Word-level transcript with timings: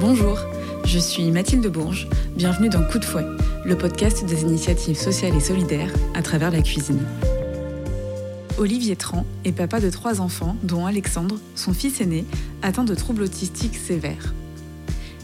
Bonjour, 0.00 0.38
je 0.84 0.96
suis 1.00 1.28
Mathilde 1.32 1.66
Bourges. 1.66 2.06
Bienvenue 2.36 2.68
dans 2.68 2.84
Coup 2.84 3.00
de 3.00 3.04
fouet, 3.04 3.26
le 3.64 3.76
podcast 3.76 4.24
des 4.24 4.42
initiatives 4.42 4.96
sociales 4.96 5.34
et 5.34 5.40
solidaires 5.40 5.90
à 6.14 6.22
travers 6.22 6.52
la 6.52 6.62
cuisine. 6.62 7.04
Olivier 8.58 8.94
Tran 8.94 9.26
est 9.44 9.50
papa 9.50 9.80
de 9.80 9.90
trois 9.90 10.20
enfants, 10.20 10.56
dont 10.62 10.86
Alexandre, 10.86 11.40
son 11.56 11.72
fils 11.72 12.00
aîné, 12.00 12.24
atteint 12.62 12.84
de 12.84 12.94
troubles 12.94 13.24
autistiques 13.24 13.74
sévères. 13.74 14.34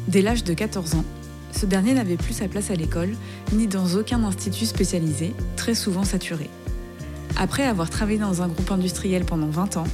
Dès 0.08 0.22
l'âge 0.22 0.42
de 0.42 0.54
14 0.54 0.96
ans, 0.96 1.04
ce 1.52 1.66
dernier 1.66 1.94
n'avait 1.94 2.16
plus 2.16 2.34
sa 2.34 2.48
place 2.48 2.72
à 2.72 2.74
l'école, 2.74 3.14
ni 3.52 3.68
dans 3.68 3.94
aucun 3.94 4.24
institut 4.24 4.66
spécialisé, 4.66 5.34
très 5.54 5.76
souvent 5.76 6.02
saturé. 6.02 6.50
Après 7.36 7.62
avoir 7.62 7.90
travaillé 7.90 8.18
dans 8.18 8.42
un 8.42 8.48
groupe 8.48 8.72
industriel 8.72 9.24
pendant 9.24 9.50
20 9.50 9.76
ans, 9.76 9.86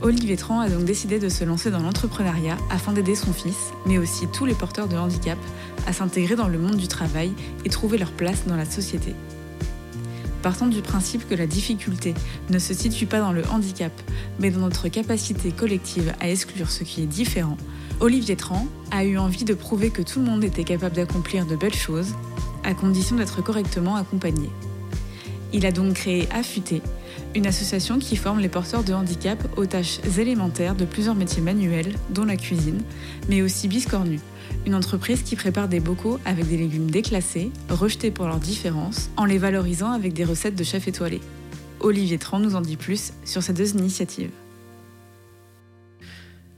Olivier 0.00 0.36
Tran 0.36 0.60
a 0.60 0.68
donc 0.68 0.84
décidé 0.84 1.18
de 1.18 1.28
se 1.28 1.42
lancer 1.42 1.72
dans 1.72 1.80
l'entrepreneuriat 1.80 2.56
afin 2.70 2.92
d'aider 2.92 3.16
son 3.16 3.32
fils, 3.32 3.72
mais 3.84 3.98
aussi 3.98 4.28
tous 4.28 4.46
les 4.46 4.54
porteurs 4.54 4.86
de 4.86 4.96
handicap, 4.96 5.38
à 5.88 5.92
s'intégrer 5.92 6.36
dans 6.36 6.46
le 6.46 6.58
monde 6.58 6.76
du 6.76 6.86
travail 6.86 7.32
et 7.64 7.68
trouver 7.68 7.98
leur 7.98 8.12
place 8.12 8.46
dans 8.46 8.54
la 8.54 8.64
société. 8.64 9.16
Partant 10.40 10.68
du 10.68 10.82
principe 10.82 11.28
que 11.28 11.34
la 11.34 11.48
difficulté 11.48 12.14
ne 12.48 12.60
se 12.60 12.74
situe 12.74 13.06
pas 13.06 13.18
dans 13.18 13.32
le 13.32 13.42
handicap, 13.48 13.92
mais 14.38 14.52
dans 14.52 14.60
notre 14.60 14.86
capacité 14.86 15.50
collective 15.50 16.14
à 16.20 16.30
exclure 16.30 16.70
ce 16.70 16.84
qui 16.84 17.02
est 17.02 17.06
différent, 17.06 17.56
Olivier 17.98 18.36
Tran 18.36 18.68
a 18.92 19.04
eu 19.04 19.18
envie 19.18 19.44
de 19.44 19.54
prouver 19.54 19.90
que 19.90 20.02
tout 20.02 20.20
le 20.20 20.26
monde 20.26 20.44
était 20.44 20.62
capable 20.62 20.94
d'accomplir 20.94 21.44
de 21.44 21.56
belles 21.56 21.74
choses, 21.74 22.14
à 22.62 22.72
condition 22.72 23.16
d'être 23.16 23.42
correctement 23.42 23.96
accompagné. 23.96 24.48
Il 25.52 25.64
a 25.64 25.72
donc 25.72 25.94
créé 25.94 26.28
Affûté, 26.30 26.82
une 27.34 27.46
association 27.46 27.98
qui 27.98 28.16
forme 28.16 28.40
les 28.40 28.50
porteurs 28.50 28.84
de 28.84 28.92
handicap 28.92 29.38
aux 29.56 29.64
tâches 29.64 29.98
élémentaires 30.18 30.74
de 30.74 30.84
plusieurs 30.84 31.14
métiers 31.14 31.40
manuels, 31.40 31.94
dont 32.10 32.26
la 32.26 32.36
cuisine, 32.36 32.82
mais 33.30 33.40
aussi 33.40 33.66
Biscornu, 33.66 34.20
une 34.66 34.74
entreprise 34.74 35.22
qui 35.22 35.36
prépare 35.36 35.68
des 35.68 35.80
bocaux 35.80 36.18
avec 36.26 36.46
des 36.48 36.58
légumes 36.58 36.90
déclassés, 36.90 37.50
rejetés 37.70 38.10
pour 38.10 38.26
leurs 38.26 38.40
différences, 38.40 39.10
en 39.16 39.24
les 39.24 39.38
valorisant 39.38 39.92
avec 39.92 40.12
des 40.12 40.24
recettes 40.24 40.54
de 40.54 40.64
chef 40.64 40.86
étoilé. 40.86 41.20
Olivier 41.80 42.18
Tran 42.18 42.40
nous 42.40 42.54
en 42.54 42.60
dit 42.60 42.76
plus 42.76 43.12
sur 43.24 43.42
ces 43.42 43.54
deux 43.54 43.70
initiatives. 43.70 44.30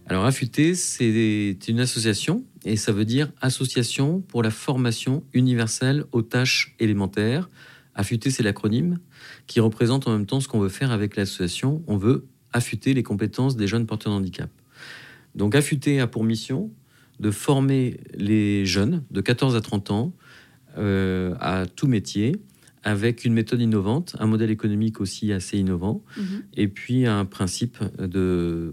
Alors 0.06 0.24
Affûté, 0.24 0.74
c'est 0.74 1.56
une 1.68 1.78
association 1.78 2.44
et 2.64 2.74
ça 2.74 2.90
veut 2.90 3.04
dire 3.04 3.30
Association 3.40 4.20
pour 4.20 4.42
la 4.42 4.50
formation 4.50 5.22
universelle 5.32 6.04
aux 6.10 6.22
tâches 6.22 6.74
élémentaires. 6.80 7.48
Affûté, 7.94 8.30
c'est 8.30 8.42
l'acronyme 8.42 8.98
qui 9.46 9.60
représente 9.60 10.06
en 10.06 10.12
même 10.12 10.26
temps 10.26 10.40
ce 10.40 10.48
qu'on 10.48 10.60
veut 10.60 10.68
faire 10.68 10.92
avec 10.92 11.16
l'association. 11.16 11.82
On 11.86 11.96
veut 11.96 12.26
affûter 12.52 12.94
les 12.94 13.02
compétences 13.02 13.56
des 13.56 13.66
jeunes 13.66 13.86
porteurs 13.86 14.12
de 14.12 14.18
handicap. 14.18 14.50
Donc 15.34 15.54
Affûté 15.54 16.00
a 16.00 16.06
pour 16.06 16.24
mission 16.24 16.70
de 17.20 17.30
former 17.30 18.00
les 18.14 18.64
jeunes 18.64 19.04
de 19.10 19.20
14 19.20 19.54
à 19.54 19.60
30 19.60 19.90
ans 19.90 20.12
euh, 20.78 21.34
à 21.40 21.66
tout 21.66 21.86
métier 21.86 22.36
avec 22.82 23.24
une 23.24 23.34
méthode 23.34 23.60
innovante, 23.60 24.16
un 24.18 24.26
modèle 24.26 24.50
économique 24.50 25.00
aussi 25.00 25.32
assez 25.32 25.58
innovant, 25.58 26.02
mmh. 26.16 26.22
et 26.54 26.68
puis 26.68 27.06
un 27.06 27.26
principe 27.26 27.76
de 27.98 28.72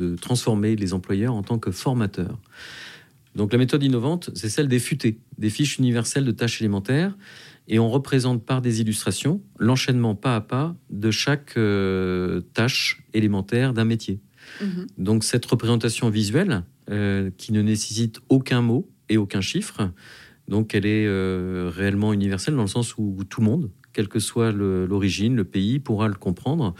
de 0.00 0.16
transformer 0.16 0.76
les 0.76 0.94
employeurs 0.94 1.34
en 1.34 1.42
tant 1.42 1.58
que 1.58 1.70
formateurs. 1.70 2.38
Donc 3.34 3.52
la 3.52 3.58
méthode 3.58 3.82
innovante, 3.82 4.30
c'est 4.34 4.48
celle 4.48 4.68
des 4.68 4.78
FUT, 4.78 4.98
des 5.38 5.50
fiches 5.50 5.78
universelles 5.78 6.24
de 6.24 6.32
tâches 6.32 6.60
élémentaires, 6.60 7.16
et 7.68 7.78
on 7.78 7.88
représente 7.88 8.44
par 8.44 8.60
des 8.60 8.80
illustrations 8.80 9.40
l'enchaînement 9.58 10.16
pas 10.16 10.36
à 10.36 10.40
pas 10.40 10.76
de 10.90 11.10
chaque 11.10 11.56
euh, 11.56 12.40
tâche 12.54 13.04
élémentaire 13.14 13.72
d'un 13.72 13.84
métier. 13.84 14.20
Mhm. 14.60 14.86
Donc 14.98 15.24
cette 15.24 15.46
représentation 15.46 16.10
visuelle, 16.10 16.64
euh, 16.90 17.30
qui 17.36 17.52
ne 17.52 17.62
nécessite 17.62 18.20
aucun 18.28 18.62
mot 18.62 18.90
et 19.08 19.16
aucun 19.16 19.40
chiffre, 19.40 19.92
donc 20.50 20.74
elle 20.74 20.84
est 20.84 21.06
euh, 21.06 21.70
réellement 21.72 22.12
universelle 22.12 22.56
dans 22.56 22.62
le 22.62 22.68
sens 22.68 22.98
où 22.98 23.22
tout 23.28 23.40
le 23.40 23.46
monde, 23.46 23.70
quelle 23.92 24.08
que 24.08 24.18
soit 24.18 24.50
l'origine, 24.52 25.36
le 25.36 25.44
pays, 25.44 25.78
pourra 25.78 26.08
le 26.08 26.14
comprendre. 26.14 26.74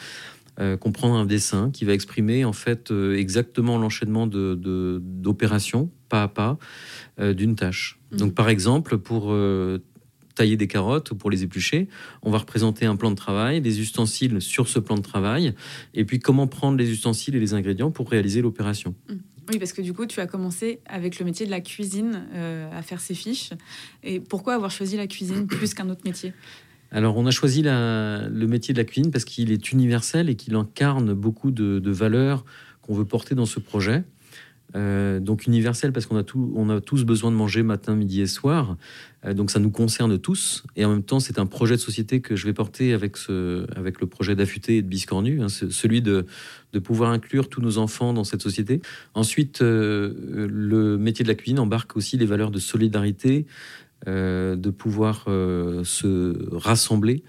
Euh, 0.58 0.76
comprendre 0.76 1.14
un 1.14 1.24
dessin 1.24 1.70
qui 1.70 1.84
va 1.84 1.94
exprimer 1.94 2.44
en 2.44 2.52
fait 2.52 2.90
euh, 2.90 3.16
exactement 3.16 3.78
l'enchaînement 3.78 4.26
d'opérations 4.26 5.90
pas 6.10 6.22
à 6.22 6.28
pas 6.28 6.58
euh, 7.18 7.32
d'une 7.32 7.56
tâche. 7.56 7.98
Mhm. 8.12 8.18
Donc 8.18 8.34
par 8.34 8.50
exemple, 8.50 8.98
pour 8.98 9.34
tailler 10.34 10.56
des 10.56 10.68
carottes 10.68 11.10
ou 11.10 11.16
pour 11.16 11.30
les 11.30 11.42
éplucher, 11.42 11.88
on 12.22 12.30
va 12.30 12.38
représenter 12.38 12.84
un 12.84 12.96
plan 12.96 13.10
de 13.10 13.16
travail, 13.16 13.60
des 13.62 13.80
ustensiles 13.80 14.42
sur 14.42 14.68
ce 14.68 14.78
plan 14.78 14.96
de 14.96 15.02
travail, 15.02 15.54
et 15.94 16.04
puis 16.04 16.18
comment 16.18 16.46
prendre 16.46 16.76
les 16.76 16.90
ustensiles 16.90 17.34
et 17.34 17.40
les 17.40 17.54
ingrédients 17.54 17.90
pour 17.90 18.10
réaliser 18.10 18.42
l'opération. 18.42 18.94
Mhm. 19.08 19.20
Oui, 19.50 19.58
parce 19.58 19.72
que 19.72 19.82
du 19.82 19.92
coup, 19.92 20.06
tu 20.06 20.20
as 20.20 20.26
commencé 20.26 20.78
avec 20.86 21.18
le 21.18 21.24
métier 21.24 21.44
de 21.44 21.50
la 21.50 21.60
cuisine 21.60 22.22
à 22.72 22.82
faire 22.82 23.00
ces 23.00 23.14
fiches. 23.14 23.50
Et 24.04 24.20
pourquoi 24.20 24.54
avoir 24.54 24.70
choisi 24.70 24.96
la 24.96 25.08
cuisine 25.08 25.46
plus 25.48 25.74
qu'un 25.74 25.88
autre 25.88 26.02
métier? 26.04 26.32
Alors, 26.92 27.16
on 27.16 27.26
a 27.26 27.30
choisi 27.30 27.62
le 27.64 28.46
métier 28.46 28.74
de 28.74 28.78
la 28.78 28.84
cuisine 28.84 29.10
parce 29.10 29.24
qu'il 29.24 29.52
est 29.52 29.72
universel 29.72 30.28
et 30.28 30.34
qu'il 30.34 30.54
incarne 30.54 31.14
beaucoup 31.14 31.50
de, 31.50 31.90
valeurs 31.90 32.44
qu'on 32.82 32.94
veut 32.94 33.04
porter 33.04 33.34
dans 33.34 33.46
ce 33.46 33.60
projet. 33.60 34.04
Euh, 34.76 35.18
donc 35.20 35.46
universel 35.46 35.92
parce 35.92 36.06
qu'on 36.06 36.16
a, 36.16 36.76
a 36.76 36.80
tous 36.80 37.04
besoin 37.04 37.30
de 37.30 37.36
manger 37.36 37.62
matin, 37.62 37.94
midi 37.96 38.20
et 38.20 38.26
soir. 38.26 38.76
Euh, 39.24 39.34
donc 39.34 39.50
ça 39.50 39.58
nous 39.58 39.70
concerne 39.70 40.18
tous. 40.18 40.64
Et 40.76 40.84
en 40.84 40.90
même 40.90 41.02
temps, 41.02 41.20
c'est 41.20 41.38
un 41.38 41.46
projet 41.46 41.74
de 41.74 41.80
société 41.80 42.20
que 42.20 42.36
je 42.36 42.46
vais 42.46 42.52
porter 42.52 42.92
avec, 42.92 43.16
ce, 43.16 43.66
avec 43.76 44.00
le 44.00 44.06
projet 44.06 44.34
d'affûté 44.34 44.76
et 44.76 44.82
de 44.82 44.88
biscornu, 44.88 45.42
hein, 45.42 45.48
celui 45.48 46.02
de, 46.02 46.26
de, 46.72 46.78
pouvoir 46.78 47.10
inclure 47.10 47.48
tous 47.48 47.60
nos 47.60 47.78
enfants 47.78 48.12
dans 48.12 48.24
cette 48.24 48.42
société. 48.42 48.80
Ensuite, 49.14 49.62
euh, 49.62 50.48
le 50.50 50.96
métier 50.98 51.22
de 51.22 51.28
la 51.28 51.34
cuisine 51.34 51.58
embarque 51.58 51.96
aussi 51.96 52.16
les 52.16 52.26
valeurs 52.26 52.50
de 52.50 52.58
solidarité, 52.58 53.46
de 54.06 54.70
pouvoir 54.70 55.24
euh, 55.28 55.84
se 55.84 56.36
rassembler 56.52 57.22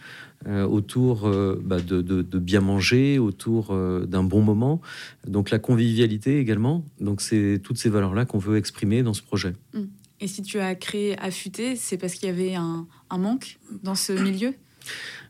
euh, 0.47 0.65
autour 0.65 1.29
bah, 1.63 1.79
de, 1.79 2.39
bien 2.39 2.61
manger, 2.61 3.19
autour 3.19 3.75
d'un 4.07 4.23
bon 4.23 4.41
moment. 4.41 4.81
Donc 5.27 5.49
la 5.49 5.59
convivialité 5.59 6.39
également. 6.39 6.85
Donc 6.99 7.21
c'est 7.21 7.59
toutes 7.63 7.77
ces 7.77 7.89
valeurs-là 7.89 8.25
qu'on 8.25 8.39
veut 8.39 8.57
exprimer 8.57 9.03
dans 9.03 9.13
ce 9.13 9.21
projet. 9.21 9.53
Mmh. 9.73 9.81
Et 10.21 10.27
si 10.27 10.43
tu 10.43 10.59
as 10.59 10.75
créé 10.75 11.17
Affûté, 11.19 11.75
c'est 11.75 11.97
parce 11.97 12.13
qu'il 12.13 12.27
y 12.27 12.31
avait 12.31 12.53
un, 12.53 12.87
un 13.09 13.17
manque 13.17 13.57
dans 13.83 13.95
ce 13.95 14.13
milieu? 14.23 14.53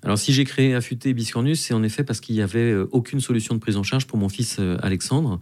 Alors, 0.03 0.18
si 0.18 0.34
j'ai 0.34 0.46
créé 0.46 0.73
Affûté 0.73 1.13
Biscornus, 1.13 1.62
c'est 1.62 1.73
en 1.73 1.84
effet 1.84 2.03
parce 2.03 2.19
qu'il 2.19 2.35
n'y 2.35 2.41
avait 2.41 2.72
euh, 2.72 2.90
aucune 2.91 3.19
solution 3.19 3.53
de 3.53 3.59
prise 3.59 3.78
en 3.78 3.84
charge 3.84 4.08
pour 4.08 4.18
mon 4.18 4.29
fils 4.29 4.58
euh, 4.59 4.78
Alexandre. 4.81 5.40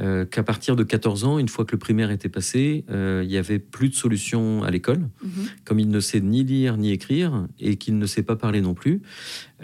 Euh, 0.00 0.24
qu'à 0.24 0.42
partir 0.42 0.74
de 0.74 0.84
14 0.84 1.24
ans, 1.24 1.38
une 1.38 1.48
fois 1.48 1.64
que 1.64 1.72
le 1.72 1.78
primaire 1.78 2.10
était 2.10 2.28
passé, 2.28 2.84
il 2.88 3.28
n'y 3.28 3.36
avait 3.36 3.58
plus 3.58 3.88
de 3.88 3.94
solution 3.94 4.62
à 4.62 4.70
l'école. 4.70 5.08
Mhm. 5.22 5.30
Comme 5.64 5.78
il 5.78 5.88
ne 5.88 6.00
sait 6.00 6.20
ni 6.20 6.44
lire 6.44 6.76
ni 6.76 6.90
écrire 6.92 7.46
et 7.60 7.76
qu'il 7.76 7.98
ne 7.98 8.06
sait 8.06 8.22
pas 8.22 8.36
parler 8.36 8.60
non 8.60 8.74
plus, 8.74 9.02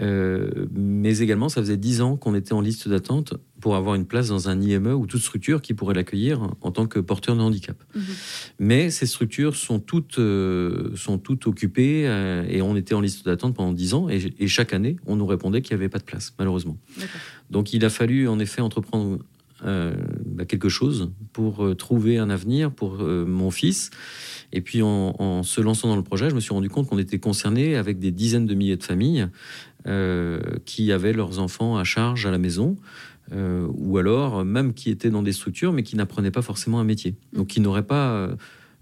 euh, 0.01 0.67
mais 0.73 1.19
également, 1.19 1.49
ça 1.49 1.61
faisait 1.61 1.77
dix 1.77 2.01
ans 2.01 2.17
qu'on 2.17 2.35
était 2.35 2.53
en 2.53 2.61
liste 2.61 2.89
d'attente 2.89 3.35
pour 3.61 3.75
avoir 3.75 3.97
une 3.97 4.05
place 4.05 4.29
dans 4.29 4.49
un 4.49 4.61
IME 4.61 4.93
ou 4.93 5.07
toute 5.07 5.21
structure 5.21 5.61
qui 5.61 5.75
pourrait 5.75 5.95
l'accueillir 5.95 6.55
en 6.61 6.71
tant 6.71 6.87
que 6.87 7.01
porteur 7.01 7.35
de 7.35 7.41
handicap. 7.41 7.77
Mhm. 7.95 8.03
Mais 8.61 8.91
ces 8.91 9.07
structures 9.07 9.57
sont 9.57 9.81
toutes, 9.81 10.19
euh, 10.19 10.95
sont 10.95 11.19
toutes 11.19 11.47
occupées 11.47 12.07
euh, 12.07 12.45
et 12.49 12.63
on 12.63 12.77
était 12.77 12.95
en 12.95 13.01
liste 13.01 13.25
d'attente 13.25 13.55
pendant 13.55 13.73
dix 13.73 13.95
ans 13.95 14.09
et, 14.09 14.47
chaque 14.47 14.73
année, 14.73 14.97
on 15.07 15.17
nous 15.17 15.27
répondait 15.27 15.63
qu'il 15.63 15.77
n'y 15.77 15.83
avait 15.83 15.89
pas 15.89 15.99
de 15.99 16.05
place, 16.05 16.33
malheureusement. 16.39 16.79
Donc 17.51 17.73
il 17.73 17.85
a 17.85 17.91
fallu 17.91 18.29
en 18.29 18.39
effet 18.39 18.61
entreprendre 18.61 19.19
bah, 19.63 20.45
quelque 20.47 20.69
chose 20.69 21.11
pour 21.33 21.77
trouver 21.77 22.19
un 22.19 22.31
avenir 22.31 22.71
pour 22.71 22.99
mon 22.99 23.51
fils. 23.51 23.91
Et 24.53 24.61
puis 24.61 24.83
en, 24.83 25.15
en, 25.19 25.43
se 25.43 25.61
lançant 25.61 25.89
dans 25.89 25.97
le 25.97 26.03
projet, 26.03 26.31
je 26.31 26.35
me 26.35 26.41
suis 26.41 26.55
rendu 26.55 26.71
compte 26.71 26.89
qu'on 26.89 26.99
était 26.99 27.19
concerné 27.19 27.77
avec 27.77 27.99
des 27.99 28.11
dizaines 28.11 28.47
de 28.47 28.55
milliers 28.55 28.77
de 28.77 28.85
familles 28.85 29.29
euh, 29.87 30.41
qui 30.65 30.91
avaient 30.91 31.13
leurs 31.13 31.39
enfants 31.39 31.77
à 31.77 31.85
charge 31.85 32.27
à 32.27 32.31
la 32.31 32.39
maison. 32.39 32.77
Euh, 33.33 33.69
ou 33.75 33.99
alors 33.99 34.45
même 34.45 34.73
qui 34.73 34.91
étaient 34.91 35.11
dans 35.11 35.23
des 35.23 35.33
structures 35.33 35.73
mais 35.73 35.83
qui 35.83 35.97
n'apprenaient 35.97 36.31
pas 36.31 36.41
forcément 36.43 36.81
un 36.81 36.85
métier, 36.85 37.15
donc 37.35 37.49
qui 37.49 37.61
n'auraient 37.61 37.87
pas 37.87 38.13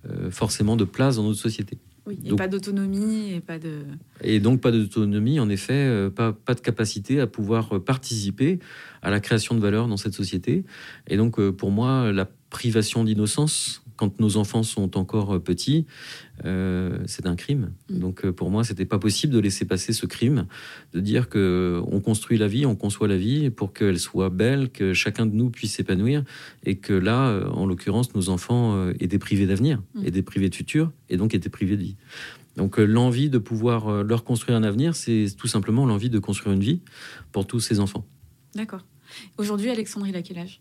euh, 0.08 0.30
forcément 0.30 0.76
de 0.76 0.84
place 0.84 1.16
dans 1.16 1.24
notre 1.24 1.38
société. 1.38 1.78
Oui, 2.06 2.18
et 2.24 2.36
pas 2.36 2.46
d'autonomie 2.46 3.32
et 3.32 3.40
pas 3.40 3.58
de... 3.58 3.82
Et 4.22 4.38
donc 4.38 4.60
pas 4.60 4.70
d'autonomie, 4.70 5.40
en 5.40 5.48
effet, 5.48 6.08
pas, 6.14 6.32
pas 6.32 6.54
de 6.54 6.60
capacité 6.60 7.20
à 7.20 7.26
pouvoir 7.26 7.82
participer 7.82 8.60
à 9.02 9.10
la 9.10 9.20
création 9.20 9.54
de 9.54 9.60
valeur 9.60 9.88
dans 9.88 9.96
cette 9.96 10.14
société. 10.14 10.64
Et 11.08 11.16
donc 11.16 11.40
pour 11.50 11.70
moi, 11.70 12.12
la 12.12 12.28
privation 12.50 13.02
d'innocence 13.02 13.82
quand 13.96 14.20
nos 14.20 14.36
enfants 14.36 14.62
sont 14.62 14.96
encore 14.96 15.34
euh, 15.34 15.38
petits, 15.38 15.86
euh, 16.44 16.98
c'est 17.06 17.26
un 17.26 17.36
crime. 17.36 17.72
Mm. 17.90 17.98
Donc 17.98 18.24
euh, 18.24 18.32
pour 18.32 18.50
moi, 18.50 18.64
c'était 18.64 18.84
pas 18.84 18.98
possible 18.98 19.32
de 19.32 19.38
laisser 19.38 19.64
passer 19.64 19.92
ce 19.92 20.06
crime, 20.06 20.46
de 20.92 21.00
dire 21.00 21.28
que 21.28 21.80
on 21.86 22.00
construit 22.00 22.38
la 22.38 22.48
vie, 22.48 22.66
on 22.66 22.76
conçoit 22.76 23.08
la 23.08 23.16
vie 23.16 23.50
pour 23.50 23.72
qu'elle 23.72 23.98
soit 23.98 24.30
belle, 24.30 24.70
que 24.70 24.92
chacun 24.92 25.26
de 25.26 25.34
nous 25.34 25.50
puisse 25.50 25.74
s'épanouir, 25.74 26.24
et 26.64 26.76
que 26.76 26.92
là, 26.92 27.48
en 27.52 27.66
l'occurrence, 27.66 28.14
nos 28.14 28.28
enfants 28.28 28.90
étaient 29.00 29.18
privés 29.18 29.46
d'avenir, 29.46 29.82
mm. 29.94 30.06
étaient 30.06 30.22
privés 30.22 30.48
de 30.48 30.54
futur, 30.54 30.92
et 31.08 31.16
donc 31.16 31.34
étaient 31.34 31.48
privés 31.48 31.76
de 31.76 31.82
vie. 31.82 31.96
Donc 32.56 32.78
l'envie 32.78 33.28
de 33.28 33.38
pouvoir 33.38 34.02
leur 34.02 34.24
construire 34.24 34.56
un 34.56 34.62
avenir, 34.62 34.96
c'est 34.96 35.26
tout 35.36 35.46
simplement 35.46 35.84
l'envie 35.84 36.08
de 36.08 36.18
construire 36.18 36.54
une 36.54 36.62
vie 36.62 36.80
pour 37.32 37.46
tous 37.46 37.60
ces 37.60 37.80
enfants. 37.80 38.06
D'accord. 38.54 38.84
Aujourd'hui, 39.36 39.70
Alexandre, 39.70 40.06
il 40.06 40.16
a 40.16 40.22
quel 40.22 40.38
âge? 40.38 40.60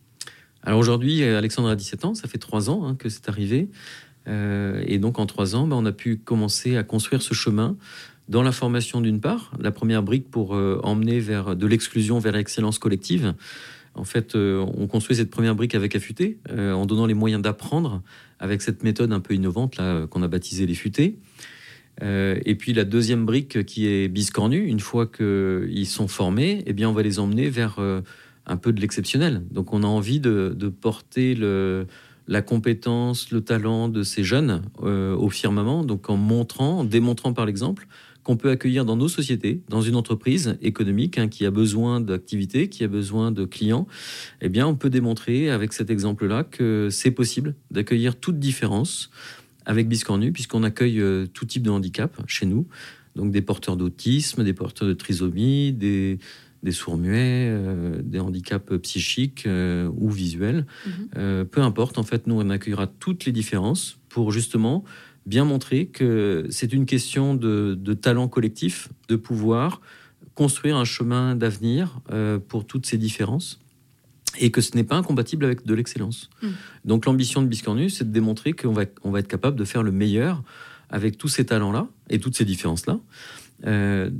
Alors 0.65 0.79
aujourd'hui, 0.79 1.23
Alexandre 1.23 1.69
a 1.69 1.75
17 1.75 2.05
ans, 2.05 2.13
ça 2.15 2.27
fait 2.27 2.39
trois 2.39 2.71
ans 2.71 2.87
hein, 2.87 2.95
que 2.97 3.07
c'est 3.07 3.29
arrivé. 3.29 3.69
Euh, 4.27 4.83
et 4.87 4.97
donc 4.97 5.19
en 5.19 5.25
trois 5.25 5.55
ans, 5.55 5.67
ben, 5.67 5.75
on 5.75 5.85
a 5.85 5.91
pu 5.91 6.17
commencer 6.17 6.77
à 6.77 6.83
construire 6.83 7.21
ce 7.21 7.33
chemin 7.33 7.77
dans 8.27 8.41
la 8.41 8.51
formation 8.51 9.01
d'une 9.01 9.21
part, 9.21 9.51
la 9.59 9.71
première 9.71 10.01
brique 10.01 10.31
pour 10.31 10.55
euh, 10.55 10.79
emmener 10.83 11.19
vers 11.19 11.55
de 11.55 11.67
l'exclusion 11.67 12.17
vers 12.17 12.33
l'excellence 12.33 12.79
collective. 12.79 13.35
En 13.93 14.03
fait, 14.03 14.35
euh, 14.35 14.65
on 14.75 14.87
construit 14.87 15.15
cette 15.15 15.29
première 15.29 15.55
brique 15.55 15.75
avec 15.75 15.95
Affûté, 15.95 16.39
en 16.49 16.85
donnant 16.85 17.05
les 17.05 17.13
moyens 17.13 17.41
d'apprendre 17.41 18.01
avec 18.39 18.61
cette 18.61 18.83
méthode 18.83 19.13
un 19.13 19.19
peu 19.19 19.35
innovante 19.35 19.77
là 19.77 20.07
qu'on 20.07 20.23
a 20.23 20.27
baptisée 20.27 20.65
les 20.65 20.73
futés. 20.73 21.17
et 22.01 22.55
puis 22.55 22.73
la 22.73 22.83
deuxième 22.83 23.25
brique 23.25 23.63
qui 23.65 23.87
est 23.87 24.07
biscornue, 24.07 24.65
une 24.65 24.81
fois 24.81 25.05
qu'ils 25.05 25.87
sont 25.87 26.07
formés, 26.07 26.63
eh 26.65 26.73
bien 26.73 26.89
on 26.89 26.93
va 26.93 27.03
les 27.03 27.19
emmener 27.19 27.49
vers 27.49 27.79
un 28.45 28.57
peu 28.57 28.73
de 28.73 28.81
l'exceptionnel. 28.81 29.43
Donc 29.51 29.73
on 29.73 29.83
a 29.83 29.87
envie 29.87 30.19
de, 30.19 30.55
porter 30.81 31.35
le, 31.35 31.87
la 32.27 32.41
compétence, 32.41 33.31
le 33.31 33.41
talent 33.41 33.89
de 33.89 34.03
ces 34.03 34.23
jeunes 34.23 34.63
euh, 34.83 35.15
au 35.15 35.29
firmament, 35.29 35.83
donc 35.83 36.09
en 36.09 36.17
montrant, 36.17 36.79
en 36.79 36.83
démontrant 36.83 37.33
par 37.33 37.45
l'exemple 37.45 37.87
qu'on 38.23 38.37
peut 38.37 38.49
accueillir 38.49 38.85
dans 38.85 38.97
nos 38.97 39.07
sociétés, 39.07 39.61
dans 39.69 39.81
une 39.81 39.95
entreprise 39.95 40.57
économique 40.63 41.19
hein, 41.19 41.27
qui 41.27 41.45
a 41.45 41.51
besoin 41.51 42.01
d'activités, 42.01 42.69
qui 42.69 42.83
a 42.83 42.87
besoin 42.87 43.31
de 43.31 43.45
clients, 43.45 43.85
eh 44.41 44.49
bien, 44.49 44.65
on 44.65 44.73
peut 44.73 44.89
démontrer 44.89 45.51
avec 45.51 45.73
cet 45.73 45.91
exemple-là 45.91 46.43
que 46.43 46.89
c'est 46.89 47.11
possible 47.11 47.53
d'accueillir 47.69 48.15
toute 48.15 48.39
différence 48.39 49.11
avec 49.67 49.87
Biscornu, 49.87 50.31
puisqu'on 50.31 50.63
accueille 50.63 50.99
euh, 50.99 51.27
tout 51.27 51.45
type 51.45 51.61
de 51.61 51.69
handicap 51.69 52.19
chez 52.25 52.47
nous, 52.47 52.67
donc 53.15 53.31
des 53.31 53.43
porteurs 53.43 53.77
d'autisme, 53.77 54.43
des 54.43 54.53
porteurs 54.53 54.87
de 54.87 54.93
trisomie, 54.93 55.71
des, 55.71 56.17
des 56.65 56.71
sourds-muets, 56.71 57.47
euh, 57.47 58.01
des 58.03 58.19
handicaps 58.19 58.75
psychiques 58.81 59.45
euh, 59.45 59.89
ou 59.95 60.09
visuels. 60.09 60.65
Mhm. 60.85 60.93
Euh, 61.15 61.45
peu 61.45 61.61
importe, 61.61 61.97
en 61.99 62.03
fait, 62.03 62.27
nous, 62.27 62.41
on 62.41 62.49
accueillera 62.49 62.87
toutes 62.87 63.25
les 63.25 63.31
différences 63.31 63.99
pour 64.09 64.31
justement 64.31 64.83
bien 65.27 65.45
montrer 65.45 65.85
que 65.85 66.47
c'est 66.49 66.73
une 66.73 66.85
question 66.85 67.35
de, 67.35 67.93
talent 67.93 68.27
collectif, 68.27 68.89
de 69.07 69.15
pouvoir 69.15 69.81
construire 70.33 70.75
un 70.75 70.85
chemin 70.85 71.35
d'avenir 71.35 71.99
pour 72.47 72.67
toutes 72.67 72.85
ces 72.85 72.99
différences 72.99 73.59
et 74.39 74.51
que 74.51 74.61
ce 74.61 74.75
n'est 74.75 74.83
pas 74.83 74.97
incompatible 74.97 75.45
avec 75.45 75.65
de 75.65 75.73
l'excellence. 75.73 76.29
Mhm. 76.43 76.51
Donc 76.85 77.05
l'ambition 77.07 77.41
de 77.41 77.47
Biscornus, 77.47 77.97
c'est 77.97 78.07
de 78.07 78.13
démontrer 78.13 78.53
qu'on 78.53 78.71
va, 78.71 78.83
on 79.03 79.09
va 79.09 79.19
être 79.19 79.27
capable 79.27 79.57
de 79.57 79.65
faire 79.65 79.81
le 79.81 79.91
meilleur 79.91 80.43
avec 80.91 81.17
tous 81.17 81.29
ces 81.29 81.45
talents-là 81.45 81.87
et 82.11 82.19
toutes 82.19 82.35
ces 82.35 82.45
différences-là. 82.45 82.99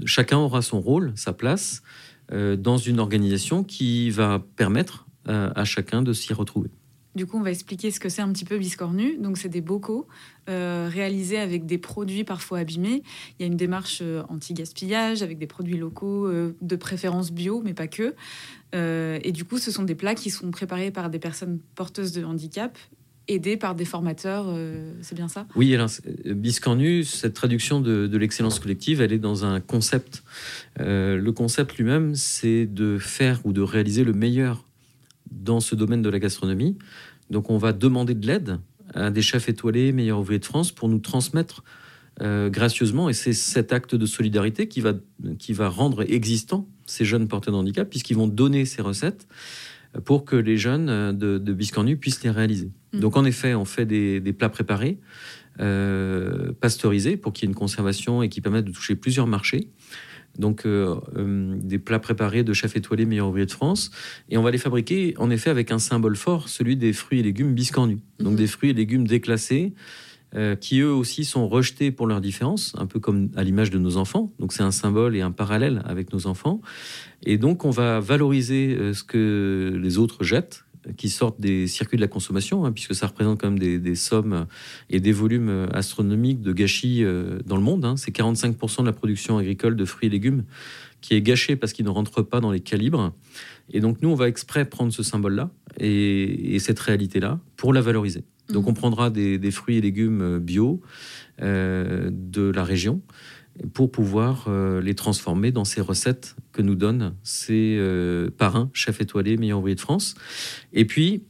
chacun 0.05 0.37
aura 0.37 0.63
son 0.63 0.81
rôle, 0.81 1.11
sa 1.15 1.33
place, 1.33 1.83
dans 2.31 2.77
une 2.77 2.99
organisation 2.99 3.63
qui 3.63 4.09
va 4.09 4.43
permettre 4.55 5.05
euh, 5.27 5.49
à 5.55 5.65
chacun 5.65 6.03
de 6.03 6.13
s'y 6.13 6.33
retrouver. 6.33 6.69
Du 7.15 7.25
coup, 7.25 7.39
on 7.39 7.41
va 7.41 7.49
expliquer 7.49 7.89
ce 7.89 7.99
que 7.99 8.09
c'est 8.09 8.21
un 8.21 8.31
petit 8.31 8.45
peu 8.45 8.59
Biscornu. 8.59 9.17
Donc, 9.17 9.39
c'est 9.39 9.49
des 9.49 9.61
bocaux 9.61 10.07
euh, 10.49 10.87
réalisés 10.91 11.39
avec 11.39 11.65
des 11.65 11.79
produits 11.79 12.23
parfois 12.23 12.59
abîmés. 12.59 13.01
Il 13.39 13.41
y 13.41 13.43
a 13.43 13.47
une 13.47 13.57
démarche 13.57 14.03
anti-gaspillage 14.29 15.23
avec 15.23 15.39
des 15.39 15.47
produits 15.47 15.77
locaux, 15.77 16.29
de 16.29 16.75
préférence 16.75 17.31
bio, 17.31 17.63
mais 17.65 17.73
pas 17.73 17.87
que. 17.87 18.13
et 18.73 19.31
du 19.31 19.45
coup, 19.45 19.57
ce 19.57 19.71
sont 19.71 19.81
des 19.81 19.95
plats 19.95 20.13
qui 20.13 20.29
sont 20.29 20.51
préparés 20.51 20.91
par 20.91 21.09
des 21.09 21.17
personnes 21.17 21.59
porteuses 21.73 22.11
de 22.11 22.23
handicap 22.23 22.77
aidé 23.27 23.57
par 23.57 23.75
des 23.75 23.85
formateurs, 23.85 24.45
euh, 24.47 24.93
c'est 25.01 25.15
bien 25.15 25.27
ça? 25.27 25.47
Oui, 25.55 25.73
alors 25.73 25.89
Biscornu, 26.25 27.03
cette 27.03 27.33
traduction 27.33 27.81
de, 27.81 28.17
l'excellence 28.17 28.59
collective, 28.59 29.01
elle 29.01 29.13
est 29.13 29.19
dans 29.19 29.45
un 29.45 29.59
concept. 29.59 30.23
Euh, 30.79 31.17
le 31.17 31.31
concept 31.31 31.77
lui-même, 31.77 32.15
c'est 32.15 32.65
de 32.65 32.97
faire 32.97 33.41
ou 33.45 33.53
de 33.53 33.61
réaliser 33.61 34.03
le 34.03 34.13
meilleur 34.13 34.65
dans 35.31 35.59
ce 35.59 35.75
domaine 35.75 36.01
de 36.01 36.09
la 36.09 36.19
gastronomie. 36.19 36.77
Donc 37.29 37.49
on 37.49 37.57
va 37.57 37.73
demander 37.73 38.13
de 38.13 38.27
l'aide 38.27 38.59
à 38.93 39.09
des 39.09 39.21
chefs 39.21 39.49
étoilés, 39.49 39.91
meilleurs 39.91 40.19
ouvriers 40.19 40.39
de 40.39 40.45
France, 40.45 40.71
pour 40.71 40.89
nous 40.89 40.99
transmettre 40.99 41.63
euh, 42.21 42.49
gracieusement, 42.49 43.09
et 43.09 43.13
c'est 43.13 43.33
cet 43.33 43.73
acte 43.73 43.93
de 43.93 44.05
solidarité 44.05 44.69
qui 44.69 44.79
va, 44.79 44.93
qui 45.37 45.51
va 45.51 45.67
rendre 45.67 46.09
existant 46.09 46.65
ces 46.85 47.03
jeunes 47.03 47.27
porteurs 47.27 47.53
de 47.53 47.59
handicap, 47.59 47.89
puisqu'ils 47.89 48.15
vont 48.15 48.27
donner 48.27 48.65
ces 48.65 48.81
recettes 48.81 49.27
pour 50.03 50.25
que 50.25 50.35
les 50.35 50.57
jeunes 50.57 51.17
de, 51.17 51.37
de 51.37 51.53
Biscornu 51.53 51.97
puissent 51.97 52.23
les 52.23 52.29
réaliser. 52.29 52.71
Mm. 52.93 52.99
Donc 52.99 53.17
en 53.17 53.25
effet, 53.25 53.53
on 53.53 53.65
fait 53.65 53.85
des, 53.85 54.33
plats 54.33 54.49
préparés, 54.49 54.99
euh, 55.59 56.51
pasteurisés, 56.59 57.17
pour 57.17 57.33
qu'il 57.33 57.45
y 57.45 57.47
ait 57.47 57.51
une 57.51 57.55
conservation 57.55 58.21
et 58.21 58.29
qui 58.29 58.41
permettent 58.41 58.65
de 58.65 58.71
toucher 58.71 58.95
plusieurs 58.95 59.27
marchés. 59.27 59.69
Donc 60.37 60.65
euh, 60.65 60.95
euh, 61.15 61.55
des 61.61 61.79
plats 61.79 61.99
préparés 61.99 62.43
de 62.43 62.51
chef 62.51 62.75
étoilé 62.75 63.05
meilleur 63.05 63.29
ouvrier 63.29 63.45
de 63.45 63.51
France. 63.51 63.91
Et 64.29 64.37
on 64.37 64.43
va 64.43 64.51
les 64.51 64.57
fabriquer 64.57 65.13
en 65.17 65.29
effet 65.29 65.49
avec 65.49 65.71
un 65.71 65.79
symbole 65.79 66.15
fort, 66.15 66.49
celui 66.49 66.75
des 66.75 66.91
fruits 66.91 67.19
et 67.19 67.23
légumes 67.23 67.53
biscornus. 67.53 67.99
Donc 68.19 68.33
mm-hmm. 68.33 68.35
des 68.35 68.47
fruits 68.47 68.69
et 68.71 68.73
légumes 68.73 69.07
déclassés 69.07 69.73
euh, 70.35 70.55
qui 70.55 70.79
eux 70.79 70.91
aussi 70.91 71.23
sont 71.23 71.47
rejetés 71.47 71.91
pour 71.91 72.07
leurs 72.07 72.19
différences, 72.19 72.73
un 72.77 72.87
peu 72.87 72.99
comme 72.99 73.29
à 73.37 73.43
l'image 73.43 73.69
de 73.69 73.77
nos 73.77 73.95
enfants. 73.95 74.33
Donc 74.39 74.51
c'est 74.51 74.63
un 74.63 74.71
symbole 74.71 75.15
et 75.15 75.21
un 75.21 75.31
parallèle 75.31 75.81
avec 75.85 76.11
nos 76.11 76.27
enfants. 76.27 76.61
Et 77.23 77.37
donc 77.37 77.63
on 77.63 77.69
va 77.69 78.01
valoriser 78.01 78.75
euh, 78.75 78.93
ce 78.93 79.03
que 79.03 79.79
les 79.81 79.97
autres 79.97 80.25
jettent, 80.25 80.65
qui 80.97 81.09
sortent 81.09 81.39
des 81.39 81.67
circuits 81.67 81.95
de 81.95 82.01
la 82.01 82.09
consommation, 82.09 82.65
hein, 82.65 82.71
puisque 82.71 82.93
ça 82.93 83.07
représente 83.07 83.39
quand 83.39 83.49
même 83.49 83.59
des, 83.59 83.95
sommes 83.95 84.45
et 84.89 84.99
des 84.99 85.13
volumes 85.13 85.67
astronomiques 85.73 86.41
de 86.41 86.51
gâchis 86.51 87.03
euh, 87.03 87.39
dans 87.45 87.55
le 87.55 87.63
monde. 87.63 87.85
Hein. 87.85 87.95
C'est 87.95 88.15
45% 88.15 88.81
de 88.81 88.85
la 88.85 88.93
production 88.93 89.37
agricole 89.37 89.75
de 89.75 89.85
fruits 89.85 90.07
et 90.07 90.11
légumes 90.11 90.43
qui 91.01 91.13
est 91.15 91.21
gâchée 91.21 91.55
parce 91.55 91.71
qu'il 91.71 91.85
ne 91.85 91.89
rentre 91.89 92.23
pas 92.23 92.41
dans 92.41 92.51
les 92.51 92.59
calibres. 92.59 93.13
Et 93.71 93.79
donc 93.79 94.01
nous, 94.01 94.09
on 94.09 94.15
va 94.15 94.27
exprès 94.27 94.65
prendre 94.65 94.91
ce 94.91 95.01
symbole-là 95.01 95.49
et 95.79 96.57
cette 96.59 96.79
réalité-là 96.79 97.39
pour 97.55 97.73
la 97.73 97.81
valoriser. 97.81 98.23
Donc 98.49 98.63
mhm. 98.63 98.69
on 98.69 98.73
prendra 98.73 99.09
des, 99.09 99.51
fruits 99.51 99.77
et 99.77 99.81
légumes 99.81 100.21
euh, 100.21 100.39
bio 100.39 100.81
euh, 101.41 102.09
de 102.11 102.49
la 102.49 102.63
région 102.63 103.01
pour 103.73 103.89
pouvoir 103.89 104.45
euh, 104.47 104.81
les 104.81 104.95
transformer 104.95 105.51
dans 105.51 105.63
ces 105.63 105.79
recettes 105.79 106.35
que 106.51 106.61
nous 106.61 106.75
donnent 106.75 107.15
ces 107.23 107.79
parrains, 108.37 108.69
chefs 108.73 109.01
étoilés, 109.01 109.37
meilleurs 109.37 109.59
ouvriers 109.59 109.75
de 109.75 109.81
France. 109.81 110.15
Et 110.73 110.85
puis, 110.85 111.23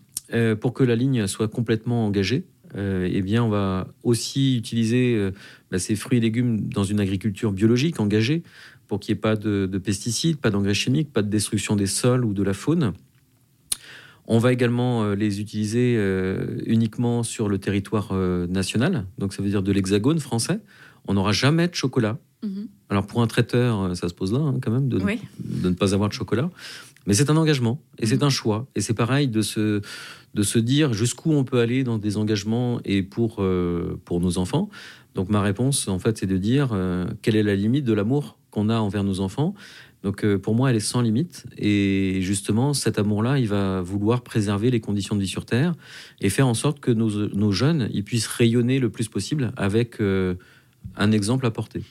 pour 0.60 0.74
que 0.74 0.84
la 0.84 0.96
ligne 0.96 1.28
soit 1.28 1.48
complètement 1.48 2.06
engagée, 2.06 2.46
eh 2.76 3.22
bien, 3.22 3.44
on 3.44 3.50
va 3.50 3.88
aussi 4.04 4.58
utiliser 4.58 5.32
bah, 5.70 5.78
ces 5.78 5.96
fruits 5.96 6.18
et 6.18 6.22
légumes 6.22 6.68
dans 6.68 6.84
une 6.84 7.00
agriculture 7.00 7.52
biologique 7.52 8.00
engagée 8.00 8.44
pour 8.88 9.00
qu'il 9.00 9.14
n'y 9.14 9.20
ait 9.20 9.22
pas 9.22 9.36
de, 9.36 9.68
de 9.72 9.78
pesticides, 9.78 10.38
pas 10.38 10.50
d'engrais 10.50 10.74
chimiques, 10.74 11.14
pas 11.14 11.22
de 11.22 11.30
destruction 11.30 11.76
des 11.76 11.88
sols 11.88 12.26
ou 12.26 12.34
de 12.34 12.44
la 12.44 12.54
faune. 12.54 12.94
On 14.28 14.40
va 14.40 14.52
également 14.52 15.04
euh, 15.04 15.16
les 15.16 15.40
utiliser 15.40 15.96
euh, 15.98 16.58
uniquement 16.66 17.24
sur 17.24 17.48
le 17.48 17.60
territoire 17.60 18.10
euh, 18.12 18.48
national, 18.48 19.06
donc 19.18 19.34
ça 19.34 19.44
veut 19.44 19.50
dire 19.50 19.62
de 19.64 19.72
l'hexagone 19.72 20.20
français. 20.20 20.60
On 21.08 21.14
n'aura 21.14 21.32
jamais 21.32 21.68
de 21.68 21.76
chocolat. 21.76 22.18
Mhm. 22.44 22.68
Alors 22.90 23.06
pour 23.06 23.22
un 23.22 23.28
traiteur, 23.28 23.96
ça 23.96 24.10
se 24.10 24.14
pose 24.14 24.34
là 24.34 24.40
hein, 24.40 24.56
quand 24.62 24.72
même 24.72 24.90
de, 24.90 25.00
ne 25.00 25.70
pas 25.72 25.94
avoir 25.94 26.10
de 26.10 26.14
chocolat. 26.14 26.50
Mais 27.08 27.14
c'est 27.14 27.30
un 27.30 27.38
engagement 27.38 27.80
et 28.00 28.08
c'est 28.08 28.18
mhm. 28.18 28.24
un 28.24 28.30
choix. 28.30 28.68
Et 28.76 28.82
c'est 28.82 28.96
pareil 28.96 29.28
de 29.28 29.42
se, 29.42 29.82
de 30.34 30.44
se 30.44 30.58
dire 30.58 30.94
jusqu'où 30.94 31.32
on 31.32 31.44
peut 31.44 31.60
aller 31.60 31.84
dans 31.84 32.00
des 32.00 32.18
engagements 32.18 32.80
et 32.84 33.04
pour, 33.04 33.44
pour 34.06 34.22
nos 34.22 34.38
enfants. 34.40 34.70
Donc 35.14 35.30
ma 35.30 35.42
réponse, 35.42 35.88
en 35.88 36.00
fait, 36.00 36.18
c'est 36.18 36.26
de 36.26 36.38
dire 36.38 36.76
quelle 37.22 37.36
est 37.36 37.44
la 37.44 37.56
limite 37.56 37.86
de 37.86 37.94
l'amour 37.94 38.40
qu'on 38.50 38.70
a 38.70 38.78
envers 38.78 39.04
nos 39.04 39.20
enfants 39.20 39.54
donc 40.06 40.24
euh, 40.24 40.38
pour 40.38 40.54
moi, 40.54 40.70
elle 40.70 40.76
est 40.76 40.80
sans 40.80 41.02
limite. 41.02 41.48
Et 41.58 42.20
justement, 42.22 42.76
cet 42.76 43.00
amour-là, 43.00 43.40
il 43.40 43.48
va 43.48 43.82
vouloir 43.82 44.22
préserver 44.22 44.70
les 44.70 44.80
conditions 44.80 45.16
de 45.16 45.22
vie 45.22 45.28
sur 45.28 45.48
Terre 45.48 45.74
et 46.22 46.30
faire 46.30 46.48
en 46.48 46.54
sorte 46.54 46.80
que 46.80 46.92
nos, 46.92 47.52
jeunes 47.52 47.90
ils 47.92 48.04
puissent 48.04 48.28
rayonner 48.28 48.78
le 48.78 48.92
plus 48.92 49.08
possible 49.08 49.52
avec 49.58 50.00
euh, 50.00 50.36
un 50.96 51.12
exemple 51.12 51.48
à 51.48 51.52
porter. 51.52 51.82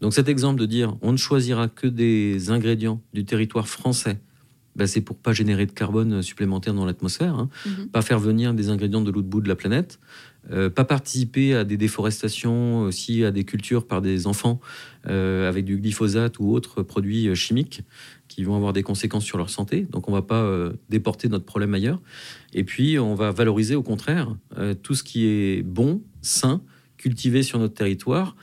Donc 0.00 0.14
cet 0.14 0.28
exemple 0.28 0.58
de 0.58 0.66
dire 0.66 0.96
on 1.00 1.12
ne 1.12 1.16
choisira 1.16 1.68
que 1.68 1.86
des 1.86 2.50
ingrédients 2.50 3.00
du 3.14 3.24
territoire 3.24 3.68
français, 3.68 4.18
ben, 4.76 4.86
c'est 4.86 5.00
pour 5.00 5.16
pas 5.16 5.32
générer 5.32 5.66
de 5.66 5.72
carbone 5.72 6.22
supplémentaire 6.22 6.74
dans 6.74 6.84
l'atmosphère, 6.84 7.34
hein. 7.34 7.48
mm-hmm. 7.66 7.88
pas 7.88 8.02
faire 8.02 8.18
venir 8.18 8.54
des 8.54 8.68
ingrédients 8.68 9.02
de 9.02 9.10
l'autre 9.10 9.28
bout 9.28 9.40
de 9.40 9.48
la 9.48 9.56
planète, 9.56 9.98
euh, 10.50 10.70
pas 10.70 10.84
participer 10.84 11.54
à 11.54 11.64
des 11.64 11.76
déforestations, 11.76 12.80
aussi 12.80 13.24
à 13.24 13.30
des 13.30 13.44
cultures 13.44 13.86
par 13.86 14.00
des 14.00 14.26
enfants 14.26 14.60
euh, 15.06 15.48
avec 15.48 15.64
du 15.64 15.76
glyphosate 15.76 16.38
ou 16.38 16.52
autres 16.52 16.82
produits 16.82 17.28
euh, 17.28 17.34
chimiques 17.34 17.82
qui 18.28 18.42
vont 18.44 18.56
avoir 18.56 18.72
des 18.72 18.82
conséquences 18.82 19.24
sur 19.24 19.36
leur 19.36 19.50
santé. 19.50 19.86
Donc 19.90 20.08
on 20.08 20.12
ne 20.12 20.16
va 20.16 20.22
pas 20.22 20.48
déporter 20.88 21.28
notre 21.28 21.44
problème 21.44 21.74
ailleurs. 21.74 22.00
Et 22.54 22.62
puis 22.62 22.96
on 22.96 23.16
va 23.16 23.32
valoriser 23.32 23.74
au 23.74 23.82
contraire 23.82 24.36
tout 24.84 24.94
ce 24.94 25.02
qui 25.02 25.26
est 25.26 25.62
bon, 25.62 26.00
sain, 26.22 26.62
cultivé 26.96 27.42
sur 27.42 27.58
notre 27.58 27.74
territoire 27.74 28.36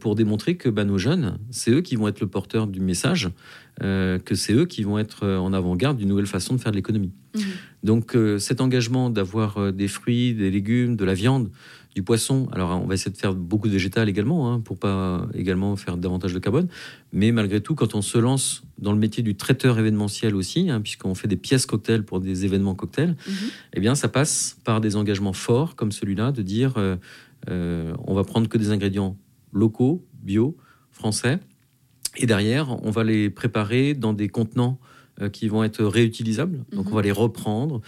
pour 0.00 0.14
démontrer 0.14 0.56
que 0.56 0.68
bah, 0.68 0.84
nos 0.84 0.98
jeunes, 0.98 1.38
c'est 1.50 1.70
eux 1.70 1.80
qui 1.82 1.96
vont 1.96 2.08
être 2.08 2.20
le 2.20 2.26
porteur 2.26 2.66
du 2.66 2.80
message, 2.80 3.28
que 3.80 4.34
c'est 4.34 4.54
eux 4.54 4.64
qui 4.64 4.82
vont 4.82 4.98
être 4.98 5.26
en 5.26 5.52
avant-garde 5.52 5.98
d'une 5.98 6.08
nouvelle 6.08 6.26
façon 6.26 6.54
de 6.54 6.60
faire 6.60 6.72
de 6.72 6.76
l'économie. 6.76 7.12
Mmh. 7.34 7.40
Donc 7.82 8.16
euh, 8.16 8.38
cet 8.38 8.60
engagement 8.60 9.10
d'avoir 9.10 9.58
euh, 9.58 9.72
des 9.72 9.88
fruits, 9.88 10.34
des 10.34 10.50
légumes, 10.50 10.96
de 10.96 11.04
la 11.04 11.14
viande, 11.14 11.50
du 11.94 12.02
poisson. 12.02 12.48
Alors, 12.52 12.80
on 12.82 12.86
va 12.86 12.94
essayer 12.94 13.10
de 13.10 13.16
faire 13.16 13.34
beaucoup 13.34 13.66
de 13.66 13.72
végétal 13.72 14.08
également, 14.08 14.52
hein, 14.52 14.60
pour 14.60 14.78
pas 14.78 15.26
également 15.34 15.74
faire 15.76 15.96
davantage 15.96 16.32
de 16.32 16.38
carbone. 16.38 16.68
Mais 17.12 17.32
malgré 17.32 17.60
tout, 17.60 17.74
quand 17.74 17.94
on 17.94 18.02
se 18.02 18.18
lance 18.18 18.62
dans 18.78 18.92
le 18.92 18.98
métier 18.98 19.22
du 19.22 19.36
traiteur 19.36 19.78
événementiel 19.78 20.36
aussi, 20.36 20.70
hein, 20.70 20.80
puisqu'on 20.80 21.14
fait 21.14 21.28
des 21.28 21.36
pièces 21.36 21.66
cocktails 21.66 22.04
pour 22.04 22.20
des 22.20 22.44
événements 22.44 22.74
cocktails, 22.74 23.16
mhm. 23.26 23.34
eh 23.74 23.80
bien, 23.80 23.94
ça 23.94 24.08
passe 24.08 24.58
par 24.64 24.80
des 24.80 24.96
engagements 24.96 25.32
forts 25.32 25.76
comme 25.76 25.90
celui-là, 25.90 26.30
de 26.30 26.42
dire 26.42 26.74
euh, 26.76 26.96
euh, 27.48 27.92
on 28.06 28.14
va 28.14 28.24
prendre 28.24 28.48
que 28.48 28.58
des 28.58 28.70
ingrédients 28.70 29.16
locaux, 29.52 30.04
bio, 30.22 30.56
français, 30.90 31.38
et 32.16 32.26
derrière, 32.26 32.84
on 32.84 32.90
va 32.90 33.04
les 33.04 33.30
préparer 33.30 33.94
dans 33.94 34.12
des 34.12 34.28
contenants 34.28 34.80
euh, 35.20 35.28
qui 35.28 35.48
vont 35.48 35.62
être 35.62 35.84
réutilisables. 35.84 36.64
Donc, 36.72 36.88
on 36.90 36.94
va 36.94 37.00
mhm. 37.00 37.06
les 37.06 37.12
reprendre 37.12 37.80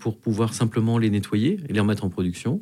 pour 0.00 0.18
pouvoir 0.18 0.54
simplement 0.54 0.98
les 0.98 1.08
nettoyer 1.08 1.60
et 1.68 1.72
les 1.72 1.78
remettre 1.78 2.04
en 2.04 2.08
production. 2.08 2.60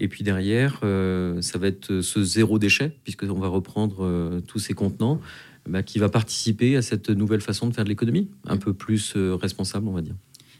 Et 0.00 0.08
puis 0.08 0.24
derrière, 0.24 0.80
ça 0.80 1.58
va 1.58 1.66
être 1.66 2.00
ce 2.00 2.24
zéro 2.24 2.58
déchet, 2.58 2.96
puisqu'on 3.04 3.38
va 3.38 3.48
reprendre 3.48 4.40
tous 4.46 4.58
ces 4.58 4.72
contenants, 4.72 5.20
bah, 5.68 5.82
qui 5.82 5.98
va 5.98 6.10
participer 6.10 6.76
à 6.76 6.82
cette 6.82 7.08
nouvelle 7.08 7.40
façon 7.40 7.66
de 7.66 7.74
faire 7.74 7.84
de 7.84 7.88
l'économie, 7.88 8.28
un 8.46 8.58
peu 8.58 8.74
plus 8.74 9.14
euh, 9.16 9.34
responsable, 9.34 9.88
on 9.88 9.92
va 9.92 10.02
dire. 10.02 10.14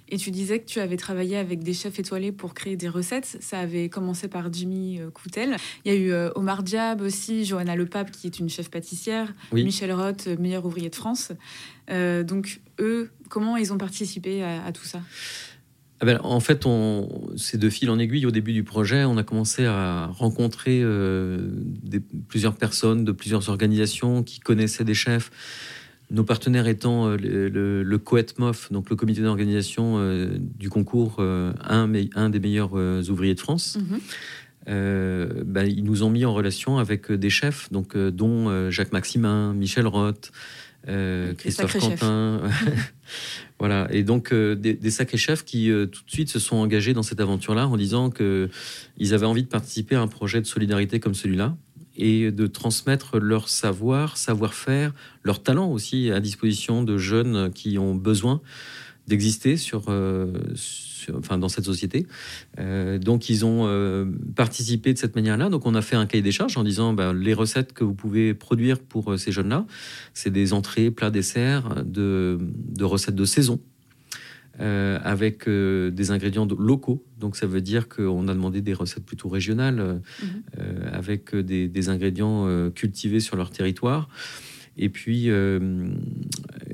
Et 0.09 0.17
tu 0.17 0.31
disais 0.31 0.61
que 0.61 0.67
tu 0.67 0.81
avais 0.81 0.97
travaillé 0.97 1.37
avec 1.37 1.63
des 1.63 1.73
chefs 1.73 1.99
étoilés 1.99 2.33
pour 2.33 2.55
créer 2.55 2.77
des 2.77 2.89
recettes. 2.89 3.39
Ça 3.41 3.61
avait 3.61 3.89
commencé 3.89 4.29
par 4.29 4.53
Jimmy 4.53 5.01
euh, 5.01 5.11
Coutel. 5.11 5.57
Il 5.85 5.93
y 5.93 5.97
a 5.97 5.99
eu 5.99 6.13
euh, 6.13 6.31
Omar 6.35 6.63
Diab 6.63 7.01
aussi, 7.01 7.45
Johanna 7.45 7.77
Lepape 7.77 8.11
qui 8.11 8.27
est 8.27 8.39
une 8.39 8.49
chef 8.49 8.71
pâtissière, 8.71 9.35
Michel 9.53 9.93
Roth, 9.93 10.27
meilleur 10.39 10.65
ouvrier 10.65 10.91
de 10.91 10.95
France. 10.95 11.33
donc 11.89 12.61
eux, 12.81 13.11
comment 13.29 13.57
ils 13.57 13.73
ont 13.73 13.79
participé 13.79 14.43
à 14.43 14.73
tout 14.73 14.85
ça? 14.85 15.01
Ah 16.01 16.07
ben, 16.07 16.21
en 16.23 16.41
fait, 16.41 16.67
c'est 17.37 17.59
de 17.59 17.71
fil 17.71 17.89
en 17.89 17.99
aiguille. 17.99 18.27
Au 18.27 18.31
début 18.31 18.53
du 18.53 18.65
projet, 18.65 19.05
on 19.05 19.17
a 19.17 19.23
commencé 19.23 19.65
à 19.65 20.07
rencontrer 20.07 20.81
euh, 20.83 21.49
plusieurs 22.29 22.57
personnes 22.57 23.05
de 23.05 23.13
plusieurs 23.13 23.49
organisations 23.49 24.23
qui 24.23 24.41
connaissaient 24.41 24.85
des 24.85 24.93
chefs. 24.93 25.31
Nos 26.11 26.25
partenaires 26.25 26.67
étant 26.67 27.09
euh, 27.09 27.17
le, 27.17 27.83
le, 27.83 27.99
COETMOF, 27.99 28.71
donc 28.71 28.91
le 28.91 28.97
comité 28.97 29.23
d'organisation 29.23 29.97
euh, 29.99 30.37
du 30.39 30.69
concours, 30.69 31.21
un, 31.21 31.93
un, 32.15 32.31
des 32.31 32.41
meilleurs 32.41 32.75
ouvriers 32.75 33.35
de 33.35 33.41
France. 33.41 33.79
Mhm. 33.79 34.01
Ben, 34.67 35.67
ils 35.67 35.85
nous 35.85 36.05
ont 36.05 36.11
mis 36.11 36.25
en 36.25 36.33
relation 36.33 36.79
avec 36.79 37.13
des 37.13 37.29
chefs, 37.29 37.71
donc, 37.71 37.99
dont 37.99 38.71
Jacques 38.71 38.93
Maximin, 38.93 39.53
Michel 39.53 39.87
Roth, 39.87 40.33
Christophe 41.37 41.79
Quentin. 41.79 42.41
Voilà, 43.61 43.87
et 43.91 44.03
donc 44.03 44.33
euh, 44.33 44.57
des, 44.57 44.91
sacrés 44.91 45.17
chefs 45.17 45.45
qui 45.45 45.71
euh, 45.71 45.87
tout 45.87 46.05
de 46.05 46.11
suite 46.11 46.29
se 46.29 46.39
sont 46.39 46.57
engagés 46.57 46.93
dans 46.93 47.03
cette 47.03 47.21
aventure-là 47.21 47.69
en 47.69 47.77
disant 47.77 48.11
qu'ils 48.11 49.15
avaient 49.15 49.27
envie 49.27 49.45
de 49.45 49.49
participer 49.49 49.95
à 49.95 50.01
un 50.01 50.09
projet 50.09 50.41
de 50.41 50.47
solidarité 50.47 50.99
comme 50.99 51.15
celui-là 51.15 51.57
et 51.97 52.31
de 52.31 52.47
transmettre 52.47 53.19
leur 53.19 53.49
savoir, 53.49 54.17
savoir-faire, 54.17 54.93
leur 55.23 55.43
talent 55.43 55.71
aussi 55.71 56.11
à 56.11 56.21
disposition 56.21 56.83
de 56.83 56.99
jeunes 56.99 57.51
qui 57.53 57.79
ont 57.79 57.95
besoin 57.95 58.41
d'exister 59.07 59.57
sur, 59.57 59.85
euh, 59.89 60.33
enfin, 61.17 61.39
dans 61.39 61.49
cette 61.49 61.65
société. 61.65 62.07
Euh, 62.59 62.99
donc, 62.99 63.29
ils 63.29 63.45
ont 63.45 63.67
euh, 63.67 64.07
participé 64.35 64.93
de 64.95 64.99
cette 64.99 65.15
manière-là. 65.15 65.51
Donc, 65.51 65.67
on 65.67 65.75
a 65.75 65.83
fait 65.83 65.97
un 65.97 66.07
cahier 66.07 66.23
des 66.23 66.33
charges 66.33 66.57
en 66.57 66.65
disant 66.65 66.93
ben, 66.95 67.13
les 67.13 67.35
recettes 67.35 67.73
que 67.73 67.85
vous 67.85 67.95
pouvez 67.95 68.35
produire 68.35 68.79
pour 68.81 69.19
ces 69.19 69.33
jeunes-là, 69.33 69.67
c'est 70.15 70.31
des 70.31 70.53
entrées, 70.53 70.91
plats, 70.91 71.11
desserts, 71.11 71.85
de, 71.85 72.39
de 72.41 72.85
recettes 72.85 73.17
de 73.17 73.25
saison. 73.25 73.61
Avec 74.59 75.49
des 75.49 76.11
ingrédients 76.11 76.47
locaux. 76.59 77.05
Donc 77.19 77.37
ça 77.37 77.47
veut 77.47 77.61
dire 77.61 77.89
qu'on 77.89 78.29
a 78.29 78.35
demandé 78.35 78.61
des 78.61 78.75
recettes 78.75 79.05
plutôt 79.05 79.29
régionales, 79.29 80.01
mmh. 80.23 80.27
avec 80.93 81.35
des, 81.35 81.69
des 81.69 81.89
ingrédients 81.89 82.71
cultivés 82.75 83.21
sur 83.21 83.37
leur 83.37 83.51
territoire. 83.51 84.09
Et 84.77 84.89
puis, 84.89 85.31
euh, 85.31 85.89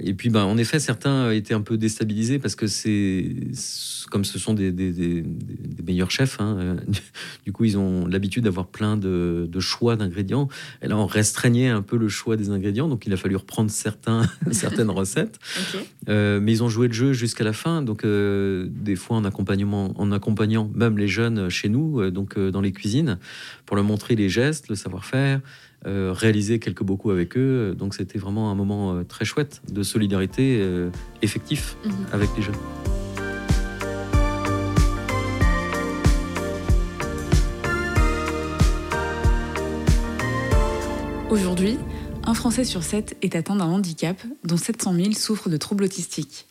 et 0.03 0.15
puis 0.15 0.31
ben, 0.31 0.45
en 0.45 0.57
effet, 0.57 0.79
certains 0.79 1.31
étaient 1.31 1.55
un 1.55 1.61
peu 1.61 1.77
déstabilisés 1.77 2.39
parce 2.39 2.55
que 2.55 2.67
c'est 2.67 3.35
comme 4.11 4.25
ce 4.25 4.39
sont 4.39 4.55
des, 4.55 4.73
des, 4.73 4.93
des, 4.93 5.25
meilleurs 5.87 6.11
chefs. 6.11 6.41
Hein, 6.41 6.57
euh, 6.59 6.77
du 7.45 7.53
coup, 7.53 7.65
ils 7.65 7.79
ont 7.79 8.07
l'habitude 8.07 8.45
d'avoir 8.45 8.67
plein 8.67 8.97
de, 8.97 9.49
de 9.51 9.61
choix 9.61 9.97
d'ingrédients. 9.97 10.49
Et 10.83 10.89
là, 10.89 10.97
on 10.97 11.07
restreignait 11.07 11.69
un 11.69 11.83
peu 11.83 11.97
le 11.97 12.09
choix 12.09 12.37
des 12.37 12.51
ingrédients. 12.51 12.89
Donc, 12.89 13.07
il 13.07 13.13
a 13.13 13.17
fallu 13.17 13.37
reprendre 13.37 13.71
certains, 13.71 14.23
certaines 14.51 14.91
recettes. 14.91 15.39
Euh, 16.09 16.41
mais 16.41 16.53
ils 16.53 16.63
ont 16.63 16.69
joué 16.69 16.89
le 16.89 16.95
jeu 16.95 17.13
jusqu'à 17.13 17.45
la 17.45 17.53
fin. 17.53 17.83
Donc, 17.83 18.05
des 18.05 18.97
fois, 18.97 19.17
en, 19.17 19.25
accompagnement, 19.25 19.93
en 20.01 20.13
accompagnant 20.13 20.71
même 20.75 20.99
les 20.99 21.09
jeunes 21.09 21.49
chez 21.49 21.69
nous, 21.69 22.11
donc 22.11 22.39
dans 22.39 22.61
les 22.61 22.73
cuisines, 22.73 23.19
pour 23.67 23.77
leur 23.77 23.85
montrer 23.85 24.17
les 24.17 24.29
gestes, 24.29 24.69
le 24.69 24.75
savoir-faire. 24.75 25.41
Euh, 25.87 26.13
réaliser 26.13 26.59
quelques 26.59 26.83
bocaux 26.83 27.11
avec 27.11 27.39
eux. 27.39 27.75
Donc 27.75 27.95
c'était 27.95 28.19
vraiment 28.19 28.51
un 28.51 28.55
moment 28.55 28.93
euh, 28.93 29.03
très 29.03 29.25
chouette 29.25 29.63
de 29.73 29.83
solidarité 29.83 30.59
euh, 30.61 30.91
effectif 31.23 31.77
mhm. 31.87 31.93
avec 32.13 32.29
les 32.37 32.43
jeunes. 32.43 32.55
Aujourd'hui, 41.31 41.79
un 42.25 42.35
Français 42.35 42.65
sur 42.65 42.83
sept 42.83 43.17
est 43.23 43.35
atteint 43.35 43.57
d'un 43.57 43.65
handicap, 43.65 44.21
dont 44.45 44.59
700 44.59 44.95
000 44.95 45.13
souffrent 45.13 45.49
de 45.49 45.57
troubles 45.57 45.85
autistiques. 45.85 46.47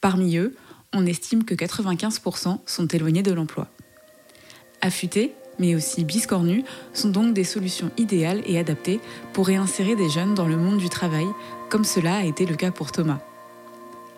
Parmi 0.00 0.36
eux, 0.36 0.54
on 0.92 1.06
estime 1.06 1.42
que 1.42 1.54
95% 1.54 2.60
sont 2.66 2.86
éloignés 2.86 3.24
de 3.24 3.32
l'emploi. 3.32 3.68
Affûté, 4.80 5.32
mais 5.60 5.76
aussi 5.76 6.04
biscornus, 6.04 6.64
sont 6.92 7.10
donc 7.10 7.34
des 7.34 7.44
solutions 7.44 7.92
idéales 7.96 8.42
et 8.46 8.58
adaptées 8.58 8.98
pour 9.32 9.46
réinsérer 9.46 9.94
des 9.94 10.08
jeunes 10.08 10.34
dans 10.34 10.48
le 10.48 10.56
monde 10.56 10.78
du 10.78 10.88
travail, 10.88 11.26
comme 11.68 11.84
cela 11.84 12.16
a 12.16 12.24
été 12.24 12.46
le 12.46 12.56
cas 12.56 12.72
pour 12.72 12.90
Thomas. 12.90 13.20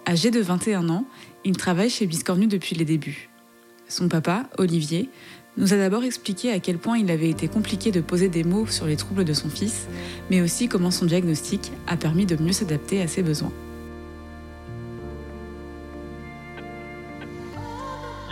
Âgé 0.06 0.30
de 0.30 0.40
21 0.40 0.88
ans, 0.88 1.04
il 1.44 1.56
travaille 1.56 1.90
chez 1.90 2.06
Biscornu 2.06 2.46
depuis 2.46 2.74
les 2.74 2.84
débuts. 2.84 3.28
Son 3.88 4.08
papa, 4.08 4.48
Olivier, 4.56 5.10
nous 5.58 5.74
a 5.74 5.76
d'abord 5.76 6.04
expliqué 6.04 6.50
à 6.50 6.60
quel 6.60 6.78
point 6.78 6.96
il 6.96 7.10
avait 7.10 7.28
été 7.28 7.46
compliqué 7.46 7.90
de 7.90 8.00
poser 8.00 8.28
des 8.28 8.42
mots 8.42 8.66
sur 8.66 8.86
les 8.86 8.96
troubles 8.96 9.24
de 9.24 9.34
son 9.34 9.50
fils, 9.50 9.86
mais 10.30 10.40
aussi 10.40 10.68
comment 10.68 10.90
son 10.90 11.04
diagnostic 11.04 11.72
a 11.86 11.96
permis 11.96 12.24
de 12.24 12.36
mieux 12.42 12.52
s'adapter 12.52 13.02
à 13.02 13.06
ses 13.06 13.22
besoins. 13.22 13.52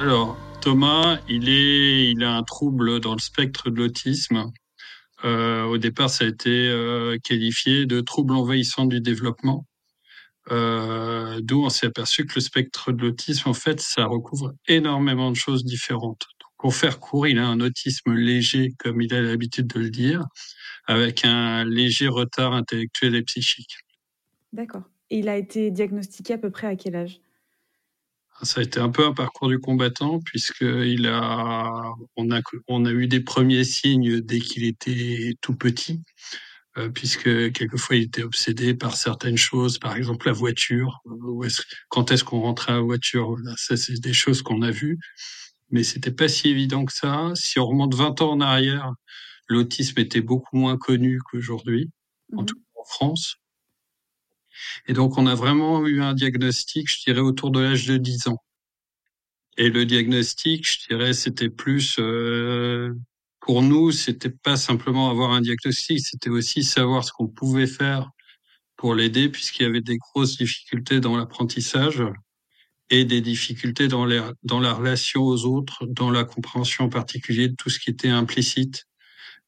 Alors, 0.00 0.38
Thomas, 0.60 1.18
il, 1.26 2.22
a 2.22 2.36
un 2.36 2.42
trouble 2.42 3.00
dans 3.00 3.14
le 3.14 3.20
spectre 3.20 3.70
de 3.70 3.76
l'autisme. 3.76 4.44
Euh, 5.24 5.64
au 5.64 5.78
départ, 5.78 6.10
ça 6.10 6.24
a 6.24 6.28
été 6.28 6.50
euh, 6.50 7.16
qualifié 7.24 7.86
de 7.86 8.00
trouble 8.02 8.34
envahissant 8.34 8.84
du 8.84 9.00
développement. 9.00 9.66
Euh, 10.50 11.40
D'où 11.42 11.64
on 11.64 11.70
s'est 11.70 11.86
aperçu 11.86 12.26
que 12.26 12.34
le 12.34 12.40
spectre 12.42 12.92
de 12.92 13.00
l'autisme, 13.00 13.48
en 13.48 13.54
fait, 13.54 13.80
ça 13.80 14.04
recouvre 14.04 14.52
énormément 14.68 15.30
de 15.30 15.36
choses 15.36 15.64
différentes. 15.64 16.26
pour 16.58 16.74
faire 16.74 17.00
court, 17.00 17.26
il 17.26 17.38
a 17.38 17.46
un 17.46 17.60
autisme 17.60 18.12
léger, 18.12 18.74
comme 18.78 19.00
il 19.00 19.14
a 19.14 19.22
l'habitude 19.22 19.66
de 19.66 19.80
le 19.80 19.88
dire, 19.88 20.26
avec 20.86 21.24
un 21.24 21.64
léger 21.64 22.08
retard 22.08 22.52
intellectuel 22.52 23.14
et 23.14 23.22
psychique. 23.22 23.78
D'accord. 24.52 24.82
Et 25.08 25.20
il 25.20 25.28
a 25.30 25.38
été 25.38 25.70
diagnostiqué 25.70 26.34
à 26.34 26.38
peu 26.38 26.50
près 26.50 26.66
à 26.66 26.76
quel 26.76 26.96
âge? 26.96 27.20
Ça 28.42 28.60
a 28.60 28.62
été 28.62 28.80
un 28.80 28.90
peu 28.90 29.04
un 29.04 29.12
parcours 29.12 29.48
du 29.48 29.58
combattant 29.58 30.20
puisque 30.20 30.62
il 30.62 31.06
a, 31.06 31.82
on 32.16 32.30
a, 32.30 32.40
on 32.68 32.84
a 32.84 32.90
eu 32.90 33.06
des 33.06 33.20
premiers 33.20 33.64
signes 33.64 34.20
dès 34.20 34.40
qu'il 34.40 34.64
était 34.64 35.34
tout 35.40 35.54
petit, 35.54 36.02
euh, 36.78 36.88
puisque 36.88 37.52
quelquefois 37.52 37.96
il 37.96 38.02
était 38.04 38.22
obsédé 38.22 38.74
par 38.74 38.96
certaines 38.96 39.36
choses, 39.36 39.78
par 39.78 39.96
exemple 39.96 40.26
la 40.26 40.32
voiture. 40.32 41.02
quand 41.88 42.12
est-ce 42.12 42.24
qu'on 42.24 42.40
rentrait 42.40 42.72
à 42.72 42.76
la 42.76 42.82
voiture 42.82 43.36
Ça, 43.56 43.76
c'est 43.76 44.00
des 44.00 44.14
choses 44.14 44.42
qu'on 44.42 44.62
a 44.62 44.70
vues, 44.70 44.98
mais 45.70 45.84
c'était 45.84 46.12
pas 46.12 46.28
si 46.28 46.48
évident 46.48 46.84
que 46.84 46.92
ça. 46.92 47.32
Si 47.34 47.58
on 47.58 47.66
remonte 47.66 47.94
20 47.94 48.22
ans 48.22 48.32
en 48.32 48.40
arrière, 48.40 48.92
l'autisme 49.48 49.98
était 50.00 50.20
beaucoup 50.20 50.56
moins 50.56 50.76
connu 50.76 51.20
qu'aujourd'hui, 51.20 51.90
en 52.36 52.42
mmh 52.42 52.46
tout 52.46 52.54
cas 52.54 52.80
en 52.80 52.84
France. 52.84 53.39
Et 54.86 54.92
donc, 54.92 55.18
on 55.18 55.26
a 55.26 55.34
vraiment 55.34 55.86
eu 55.86 56.02
un 56.02 56.14
diagnostic, 56.14 56.90
je 56.90 57.02
dirais, 57.04 57.20
autour 57.20 57.50
de 57.50 57.60
l'âge 57.60 57.86
de 57.86 57.96
10 57.96 58.28
ans. 58.28 58.38
Et 59.56 59.68
le 59.68 59.84
diagnostic, 59.84 60.66
je 60.68 60.88
dirais, 60.88 61.12
c'était 61.12 61.50
plus, 61.50 61.96
euh, 61.98 62.94
pour 63.40 63.62
nous, 63.62 63.90
c'était 63.92 64.30
pas 64.30 64.56
simplement 64.56 65.10
avoir 65.10 65.32
un 65.32 65.40
diagnostic, 65.40 66.00
c'était 66.00 66.30
aussi 66.30 66.62
savoir 66.62 67.04
ce 67.04 67.12
qu'on 67.12 67.28
pouvait 67.28 67.66
faire 67.66 68.10
pour 68.76 68.94
l'aider, 68.94 69.28
puisqu'il 69.28 69.64
y 69.64 69.66
avait 69.66 69.82
des 69.82 69.98
grosses 69.98 70.38
difficultés 70.38 71.00
dans 71.00 71.16
l'apprentissage 71.16 72.02
et 72.88 73.04
des 73.04 73.20
difficultés 73.20 73.88
dans, 73.88 74.06
dans 74.42 74.60
la 74.60 74.72
relation 74.72 75.22
aux 75.22 75.44
autres, 75.44 75.86
dans 75.86 76.10
la 76.10 76.24
compréhension 76.24 76.86
en 76.86 76.88
particulier 76.88 77.48
de 77.48 77.54
tout 77.54 77.70
ce 77.70 77.78
qui 77.78 77.90
était 77.90 78.08
implicite 78.08 78.86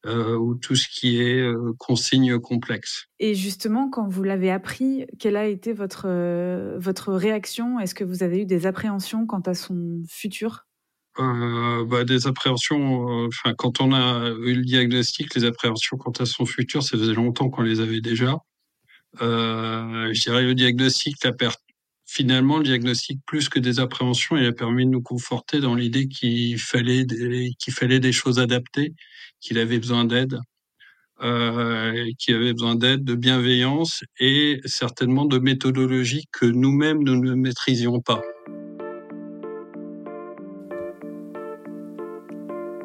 euh, 0.05 0.35
ou 0.35 0.55
tout 0.55 0.75
ce 0.75 0.87
qui 0.89 1.21
est 1.21 1.39
euh, 1.39 1.73
consigne 1.79 2.37
complexe. 2.39 3.05
Et 3.19 3.35
justement, 3.35 3.89
quand 3.89 4.07
vous 4.07 4.23
l'avez 4.23 4.51
appris, 4.51 5.05
quelle 5.19 5.37
a 5.37 5.47
été 5.47 5.71
votre, 5.71 6.05
euh, 6.07 6.77
votre 6.77 7.13
réaction? 7.13 7.79
Est-ce 7.79 7.95
que 7.95 8.03
vous 8.03 8.21
avez 8.21 8.41
eu 8.41 8.45
des 8.45 8.65
appréhensions 8.65 9.25
quant 9.25 9.39
à 9.41 9.53
son 9.53 10.03
futur? 10.09 10.65
Euh, 11.19 11.85
bah, 11.85 12.03
Des 12.03 12.27
appréhensions, 12.27 13.27
enfin, 13.27 13.53
quand 13.53 13.79
on 13.79 13.93
a 13.93 14.29
eu 14.45 14.55
le 14.55 14.63
diagnostic, 14.63 15.33
les 15.35 15.45
appréhensions 15.45 15.95
quant 15.97 16.11
à 16.19 16.25
son 16.25 16.45
futur, 16.45 16.83
ça 16.83 16.97
faisait 16.97 17.13
longtemps 17.13 17.49
qu'on 17.49 17.61
les 17.61 17.79
avait 17.79 18.01
déjà. 18.01 18.37
je 19.21 20.21
dirais 20.21 20.43
le 20.43 20.55
diagnostic, 20.55 21.23
la 21.23 21.31
perte. 21.31 21.62
Finalement, 22.05 22.57
le 22.57 22.63
diagnostic, 22.63 23.19
plus 23.25 23.49
que 23.49 23.59
des 23.59 23.79
appréhensions, 23.79 24.37
il 24.37 24.45
a 24.45 24.51
permis 24.51 24.85
de 24.85 24.91
nous 24.91 25.01
conforter 25.01 25.59
dans 25.59 25.75
l'idée 25.75 26.07
qu'il 26.07 26.59
fallait 26.59 27.05
qu'il 27.05 27.73
fallait 27.73 27.99
des 27.99 28.11
choses 28.11 28.39
adaptées, 28.39 28.93
qu'il 29.39 29.57
avait 29.57 29.79
besoin 29.79 30.05
d'aide 30.05 30.37
euh, 31.21 32.09
qui 32.17 32.33
avait 32.33 32.53
besoin 32.53 32.75
d'aide, 32.75 33.03
de 33.03 33.15
bienveillance 33.15 34.03
et 34.19 34.59
certainement 34.65 35.25
de 35.25 35.37
méthodologie 35.37 36.25
que 36.31 36.45
nous-mêmes 36.45 37.03
nous 37.03 37.15
ne 37.15 37.33
maîtrisions 37.33 38.01
pas. 38.01 38.21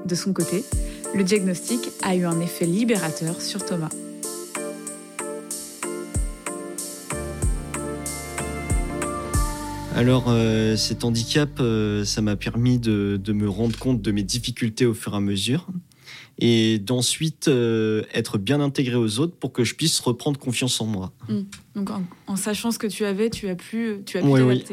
De 0.05 0.15
son 0.15 0.33
côté, 0.33 0.65
le 1.15 1.25
diagnostic 1.25 1.81
a 2.03 2.15
eu 2.15 2.25
un 2.25 2.41
effet 2.41 2.67
libérateur 2.67 3.41
sur 3.41 3.65
Thomas. 3.65 3.91
Alors, 9.99 10.27
euh, 10.29 10.77
cet 10.77 11.03
handicap, 11.03 11.59
euh, 11.59 12.05
ça 12.05 12.23
m'a 12.23 12.37
permis 12.37 12.79
de, 12.79 13.21
me 13.33 13.49
rendre 13.49 13.77
compte 13.77 14.01
de 14.01 14.13
mes 14.13 14.23
difficultés 14.23 14.87
au 14.87 14.95
fur 14.95 15.15
et 15.15 15.17
à 15.17 15.21
mesure 15.21 15.67
et 16.39 16.79
d'ensuite 16.79 17.49
euh, 17.49 18.05
être 18.15 18.39
bien 18.39 18.61
intégré 18.61 18.95
aux 18.95 19.19
autres 19.19 19.35
pour 19.35 19.53
que 19.53 19.65
je 19.65 19.75
puisse 19.75 19.99
reprendre 19.99 20.39
confiance 20.39 20.81
en 20.81 20.87
moi. 20.87 21.13
Mmh. 21.29 21.41
Donc 21.75 21.91
en, 22.29 22.37
sachant 22.37 22.71
ce 22.71 22.79
que 22.79 22.87
tu 22.87 23.05
avais, 23.05 23.29
tu 23.29 23.49
as 23.49 23.57
pu, 23.57 24.03
tu 24.07 24.19
as 24.19 24.21
pu 24.21 24.29
oui, 24.29 24.43
Oui. 24.43 24.65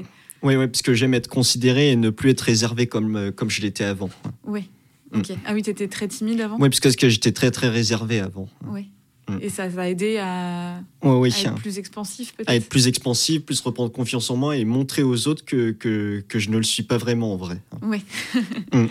oui, 0.43 0.67
parce 0.67 0.83
que 0.83 0.93
j'aime 0.93 1.15
être 1.15 1.27
considéré 1.27 1.91
et 1.91 1.95
ne 1.95 2.11
plus 2.11 2.29
être 2.29 2.41
réservé 2.41 2.85
comme, 2.85 3.31
comme 3.31 3.49
je 3.49 3.63
l'étais 3.63 3.83
avant. 3.83 4.11
Oui. 4.45 4.69
Mmh. 5.11 5.17
Ok. 5.17 5.31
Ah 5.47 5.53
oui, 5.55 5.63
tu 5.63 5.71
étais 5.71 5.87
très 5.87 6.07
timide 6.07 6.39
avant? 6.39 6.57
Oui, 6.59 6.69
parce 6.69 6.95
que 6.95 7.09
j'étais 7.09 7.31
très 7.31 7.49
très 7.49 7.69
réservé 7.69 8.19
avant. 8.19 8.47
Oui. 8.67 8.91
Mmh. 9.27 9.37
Et 9.41 9.49
ça 9.49 9.67
va 9.67 9.89
aidé 9.89 10.17
à, 10.17 10.81
être 11.03 11.55
plus 11.55 11.79
expansif 11.79 12.35
peut-être 12.35 12.49
À 12.49 12.55
être 12.55 12.69
plus 12.69 12.87
expansif, 12.87 13.41
plus 13.41 13.59
reprendre 13.61 13.91
confiance 13.91 14.29
en 14.29 14.35
moi 14.35 14.55
et 14.55 14.65
montrer 14.65 15.01
aux 15.01 15.27
autres 15.27 15.43
que, 15.43 15.71
que, 15.71 16.23
que 16.27 16.37
je 16.37 16.51
ne 16.51 16.57
le 16.57 16.63
suis 16.63 16.83
pas 16.83 16.97
vraiment 16.97 17.33
en 17.33 17.37
vrai. 17.37 17.59
Oui. 17.81 18.03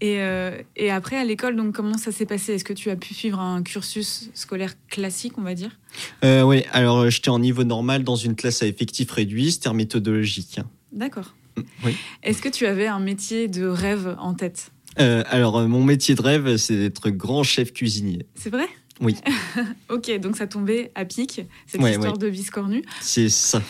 Et, 0.00 0.20
euh, 0.20 0.62
et, 0.76 0.90
après, 0.90 1.16
à 1.16 1.24
l'école, 1.24 1.56
donc 1.56 1.74
comment 1.74 1.98
ça 1.98 2.10
s'est 2.10 2.24
passé? 2.24 2.54
Est-ce 2.54 2.64
que 2.64 2.72
tu 2.72 2.88
as 2.88 2.96
pu 2.96 3.12
suivre 3.12 3.38
un 3.38 3.62
cursus 3.62 4.30
scolaire 4.32 4.72
classique, 4.88 5.34
on 5.36 5.42
va 5.42 5.54
dire? 5.54 5.78
Euh, 6.24 6.42
Oui, 6.42 6.64
alors 6.72 7.00
euh, 7.00 7.10
j'étais 7.10 7.28
en 7.28 7.38
niveau 7.38 7.64
normal 7.64 8.02
dans 8.02 8.16
une 8.16 8.34
classe 8.34 8.62
à 8.62 8.66
effectif 8.66 9.10
réduit, 9.10 9.52
c'était 9.52 9.72
méthodologique. 9.74 10.58
D'accord. 10.90 11.34
Mm, 11.56 11.62
oui. 11.84 11.96
Est-ce 12.22 12.40
que 12.40 12.48
tu 12.48 12.64
avais 12.64 12.86
un 12.86 13.00
métier 13.00 13.46
de 13.46 13.66
rêve 13.66 14.16
en 14.18 14.34
tête? 14.34 14.72
Alors, 14.96 15.66
mon 15.66 15.82
métier 15.82 16.14
de 16.14 16.20
rêve, 16.20 16.56
c'est 16.56 16.76
d'être 16.76 17.08
grand 17.08 17.42
chef 17.42 17.72
cuisinier. 17.72 18.26
C'est 18.34 18.50
vrai? 18.50 18.68
Oui. 19.00 19.16
ok, 19.88 20.18
donc 20.18 20.36
ça 20.36 20.46
tombait 20.46 20.92
à 20.94 21.04
pic, 21.04 21.42
cette 21.66 21.80
histoire 21.80 22.18
de 22.18 22.28
biscornu. 22.28 22.82
C'est 23.00 23.28
ça. 23.28 23.62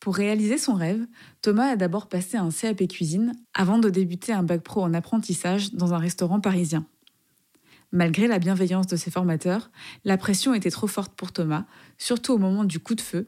Pour 0.00 0.14
réaliser 0.14 0.58
son 0.58 0.74
rêve, 0.74 1.04
Thomas 1.42 1.72
a 1.72 1.76
d'abord 1.76 2.08
passé 2.08 2.36
un 2.36 2.50
CAP 2.50 2.86
cuisine 2.88 3.32
avant 3.52 3.78
de 3.78 3.90
débuter 3.90 4.32
un 4.32 4.44
bac 4.44 4.62
pro 4.62 4.82
en 4.82 4.94
apprentissage 4.94 5.74
dans 5.74 5.92
un 5.92 5.98
restaurant 5.98 6.40
parisien. 6.40 6.86
Malgré 7.90 8.28
la 8.28 8.38
bienveillance 8.38 8.86
de 8.86 8.96
ses 8.96 9.10
formateurs, 9.10 9.70
la 10.04 10.16
pression 10.16 10.54
était 10.54 10.70
trop 10.70 10.86
forte 10.86 11.14
pour 11.14 11.32
Thomas, 11.32 11.64
surtout 11.96 12.34
au 12.34 12.38
moment 12.38 12.64
du 12.64 12.78
coup 12.78 12.94
de 12.94 13.00
feu, 13.00 13.26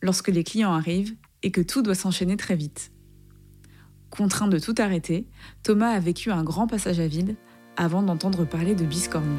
lorsque 0.00 0.28
les 0.28 0.44
clients 0.44 0.72
arrivent 0.72 1.16
et 1.42 1.50
que 1.50 1.60
tout 1.60 1.82
doit 1.82 1.94
s'enchaîner 1.94 2.36
très 2.36 2.56
vite. 2.56 2.92
Contraint 4.08 4.48
de 4.48 4.58
tout 4.58 4.74
arrêter, 4.78 5.28
Thomas 5.62 5.90
a 5.90 6.00
vécu 6.00 6.30
un 6.30 6.44
grand 6.44 6.66
passage 6.66 7.00
à 7.00 7.06
vide 7.06 7.36
avant 7.76 8.02
d'entendre 8.02 8.44
parler 8.44 8.74
de 8.74 8.84
biscornu. 8.84 9.38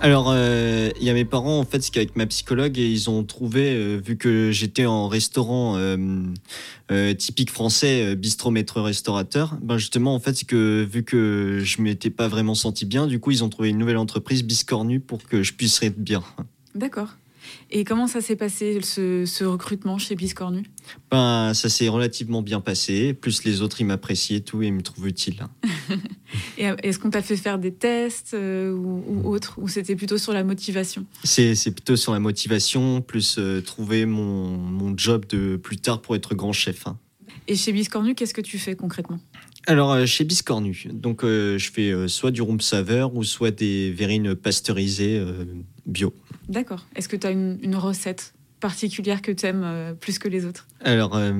Alors, 0.00 0.30
euh, 0.30 0.90
il 1.00 1.06
y 1.06 1.10
a 1.10 1.12
mes 1.12 1.24
parents, 1.24 1.58
en 1.58 1.64
fait, 1.64 1.82
c'est 1.82 1.90
qu'avec 1.90 2.14
ma 2.14 2.24
psychologue, 2.26 2.78
et 2.78 2.88
ils 2.88 3.10
ont 3.10 3.24
trouvé, 3.24 3.74
euh, 3.74 3.96
vu 3.96 4.16
que 4.16 4.52
j'étais 4.52 4.86
en 4.86 5.08
restaurant 5.08 5.74
euh, 5.76 7.14
typique 7.14 7.50
français, 7.50 8.14
bistrot 8.14 8.52
maître 8.52 8.80
restaurateur, 8.80 9.58
ben 9.60 9.76
justement, 9.76 10.14
en 10.14 10.20
fait, 10.20 10.44
que 10.44 10.86
vu 10.88 11.02
que 11.02 11.60
je 11.64 11.82
m'étais 11.82 12.10
pas 12.10 12.28
vraiment 12.28 12.54
senti 12.54 12.86
bien, 12.86 13.08
du 13.08 13.18
coup, 13.18 13.32
ils 13.32 13.42
ont 13.42 13.48
trouvé 13.48 13.70
une 13.70 13.78
nouvelle 13.78 13.96
entreprise, 13.96 14.44
Biscornu, 14.44 15.00
pour 15.00 15.20
que 15.24 15.42
je 15.42 15.52
puisse 15.52 15.82
être 15.82 15.98
bien. 15.98 16.22
D'accord. 16.76 17.08
Et 17.70 17.84
comment 17.84 18.06
ça 18.06 18.20
s'est 18.20 18.36
passé, 18.36 18.80
ce, 18.82 19.44
recrutement 19.44 19.98
chez 19.98 20.14
Biscornu? 20.14 20.64
Ben, 21.10 21.52
Ça 21.54 21.68
s'est 21.68 21.88
relativement 21.88 22.42
bien 22.42 22.60
passé. 22.60 23.14
Plus 23.14 23.44
les 23.44 23.60
autres, 23.62 23.80
ils 23.80 23.84
m'appréciaient 23.84 24.40
tout 24.40 24.62
et 24.62 24.68
ils 24.68 24.72
me 24.72 24.82
trouvent 24.82 25.08
utile. 25.08 25.46
et 26.58 26.64
est-ce 26.82 26.98
qu'on 26.98 27.10
t'a 27.10 27.22
fait 27.22 27.36
faire 27.36 27.58
des 27.58 27.72
tests 27.72 28.34
euh, 28.34 28.72
ou, 28.72 29.04
ou 29.06 29.28
autre 29.28 29.58
Ou 29.58 29.68
c'était 29.68 29.96
plutôt 29.96 30.18
sur 30.18 30.32
la 30.32 30.44
motivation? 30.44 31.04
C'est, 31.24 31.54
plutôt 31.70 31.96
sur 31.96 32.12
la 32.12 32.20
motivation, 32.20 33.02
plus 33.02 33.36
euh, 33.38 33.60
trouver 33.60 34.06
mon, 34.06 34.56
mon, 34.56 34.96
job 34.96 35.26
de 35.28 35.56
plus 35.56 35.76
tard 35.76 36.00
pour 36.00 36.16
être 36.16 36.34
grand 36.34 36.52
chef. 36.52 36.86
Hein. 36.86 36.98
Et 37.46 37.56
chez 37.56 37.72
Biscornu, 37.72 38.14
qu'est-ce 38.14 38.34
que 38.34 38.40
tu 38.40 38.58
fais 38.58 38.76
concrètement? 38.76 39.20
Alors, 39.68 39.92
euh, 39.92 40.06
chez 40.06 40.24
Biscornu, 40.24 40.88
donc 40.92 41.22
je 41.22 41.70
fais 41.72 42.08
soit 42.08 42.30
du 42.30 42.42
room 42.42 42.60
saveur 42.60 43.14
ou 43.14 43.22
soit 43.22 43.50
des 43.50 43.92
verrines 43.92 44.34
pasteurisées 44.34 45.22
bio. 45.86 46.14
D'accord. 46.48 46.86
Est-ce 46.96 47.08
que 47.08 47.16
tu 47.16 47.26
as 47.26 47.30
une, 47.30 47.76
recette 47.76 48.34
particulière 48.60 49.22
que 49.22 49.30
tu 49.30 49.46
aimes 49.46 49.62
euh, 49.64 49.94
plus 49.94 50.18
que 50.18 50.28
les 50.28 50.44
autres? 50.44 50.66
Alors, 50.80 51.14
euh, 51.14 51.32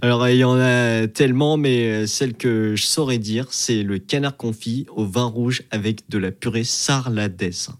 alors 0.00 0.28
il 0.28 0.36
y 0.36 0.44
en 0.44 0.58
a 0.58 1.06
tellement, 1.08 1.56
mais 1.56 1.86
euh, 1.86 2.06
celle 2.06 2.34
que 2.34 2.74
je 2.76 2.84
saurais 2.84 3.18
dire, 3.18 3.48
c'est 3.50 3.82
le 3.82 3.98
canard 3.98 4.36
confit 4.36 4.86
au 4.94 5.04
vin 5.04 5.24
rouge 5.24 5.62
avec 5.70 6.08
de 6.08 6.18
la 6.18 6.30
purée 6.30 6.64
sarladaise. 6.64 7.70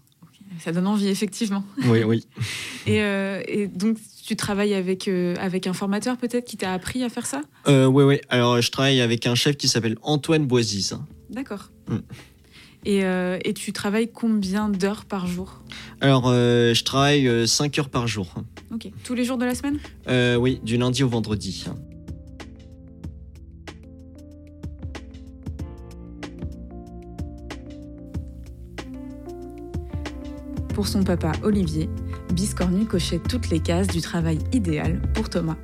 Ça 0.59 0.71
donne 0.71 0.87
envie, 0.87 1.07
effectivement. 1.07 1.63
Oui, 1.85 2.03
oui. 2.03 2.25
et, 2.87 3.67
donc, 3.67 3.97
tu 4.25 4.35
travailles 4.35 4.73
avec, 4.73 5.07
avec 5.07 5.67
un 5.67 5.73
formateur 5.73 6.17
peut-être 6.17 6.45
qui 6.45 6.57
t'a 6.57 6.73
appris 6.73 7.03
à 7.03 7.09
faire 7.09 7.25
ça 7.25 7.41
Oui, 7.67 8.03
oui. 8.03 8.19
Alors, 8.29 8.61
je 8.61 8.71
travaille 8.71 9.01
avec 9.01 9.27
un 9.27 9.35
chef 9.35 9.57
qui 9.57 9.67
s'appelle 9.67 9.97
Antoine 10.01 10.45
Boisise. 10.45 10.97
D'accord. 11.29 11.69
Mm. 11.87 11.97
Euh, 12.87 13.39
et, 13.43 13.53
tu 13.53 13.73
travailles 13.73 14.09
combien 14.11 14.69
d'heures 14.69 15.05
par 15.05 15.27
jour 15.27 15.63
Alors, 16.01 16.25
euh, 16.27 16.73
je 16.73 16.83
travaille 16.83 17.47
5 17.47 17.77
euh, 17.77 17.81
heures 17.81 17.89
par 17.89 18.07
jour. 18.07 18.33
Ok. 18.73 18.91
Tous 19.03 19.15
les 19.15 19.23
jours 19.23 19.37
de 19.37 19.45
la 19.45 19.55
semaine 19.55 19.79
Oui, 20.39 20.59
du 20.63 20.77
lundi 20.77 21.03
au 21.03 21.07
vendredi. 21.07 21.65
Pour 30.73 30.87
son 30.87 31.03
papa 31.03 31.31
Olivier, 31.41 31.89
Biscornu 32.35 32.85
cochait 32.85 33.19
toutes 33.19 33.49
les 33.49 33.61
cases 33.61 33.87
du 33.87 34.01
travail 34.01 34.39
idéal 34.51 35.01
pour 35.13 35.29
Thomas. 35.29 35.55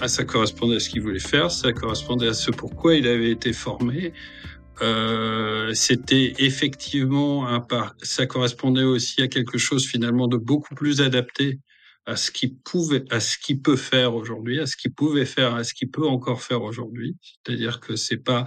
Ah, 0.00 0.06
ça 0.06 0.22
correspondait 0.22 0.76
à 0.76 0.78
ce 0.78 0.88
qu'il 0.88 1.02
voulait 1.02 1.18
faire, 1.18 1.50
ça 1.50 1.72
correspondait 1.72 2.28
à 2.28 2.34
ce 2.34 2.52
pourquoi 2.52 2.94
il 2.94 3.08
avait 3.08 3.32
été 3.32 3.52
formé. 3.52 4.12
Euh, 4.82 5.74
c'était 5.74 6.34
effectivement 6.38 7.48
un 7.48 7.60
ça 8.02 8.26
correspondait 8.26 8.84
aussi 8.84 9.20
à 9.20 9.26
quelque 9.26 9.58
chose 9.58 9.84
finalement 9.84 10.28
de 10.28 10.36
beaucoup 10.36 10.76
plus 10.76 11.00
adapté 11.00 11.58
à 12.06 12.16
ce 12.16 12.30
qu'il 12.30 12.56
pouvait, 12.56 13.04
à 13.10 13.20
ce 13.20 13.38
qu'il 13.38 13.62
peut 13.62 13.76
faire 13.76 14.14
aujourd'hui, 14.14 14.58
à 14.58 14.66
ce 14.66 14.76
qu'il 14.76 14.92
pouvait 14.92 15.24
faire, 15.24 15.54
à 15.54 15.62
ce 15.62 15.72
qu'il 15.72 15.90
peut 15.90 16.06
encore 16.06 16.42
faire 16.42 16.62
aujourd'hui. 16.62 17.16
C'est-à-dire 17.22 17.78
que 17.80 17.94
c'est 17.94 18.16
pas, 18.16 18.44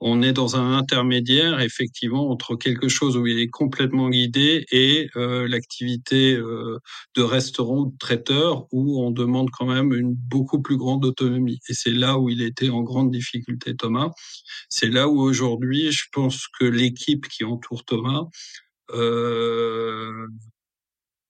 on 0.00 0.22
est 0.22 0.32
dans 0.32 0.56
un 0.56 0.76
intermédiaire 0.76 1.60
effectivement 1.60 2.30
entre 2.30 2.54
quelque 2.54 2.88
chose 2.88 3.16
où 3.16 3.26
il 3.26 3.40
est 3.40 3.48
complètement 3.48 4.08
guidé 4.08 4.66
et 4.70 5.10
euh, 5.16 5.48
l'activité 5.48 6.34
euh, 6.34 6.78
de 7.16 7.22
restaurant 7.22 7.82
de 7.86 7.96
traiteur 7.98 8.66
où 8.72 9.02
on 9.02 9.10
demande 9.10 9.50
quand 9.50 9.66
même 9.66 9.92
une 9.92 10.14
beaucoup 10.14 10.62
plus 10.62 10.76
grande 10.76 11.04
autonomie. 11.04 11.58
Et 11.68 11.74
c'est 11.74 11.90
là 11.90 12.18
où 12.18 12.28
il 12.28 12.40
était 12.40 12.70
en 12.70 12.82
grande 12.82 13.10
difficulté, 13.10 13.74
Thomas. 13.74 14.10
C'est 14.68 14.88
là 14.88 15.08
où 15.08 15.20
aujourd'hui, 15.20 15.90
je 15.90 16.04
pense 16.12 16.46
que 16.58 16.64
l'équipe 16.64 17.26
qui 17.28 17.44
entoure 17.44 17.84
Thomas 17.84 18.26
euh, 18.90 20.26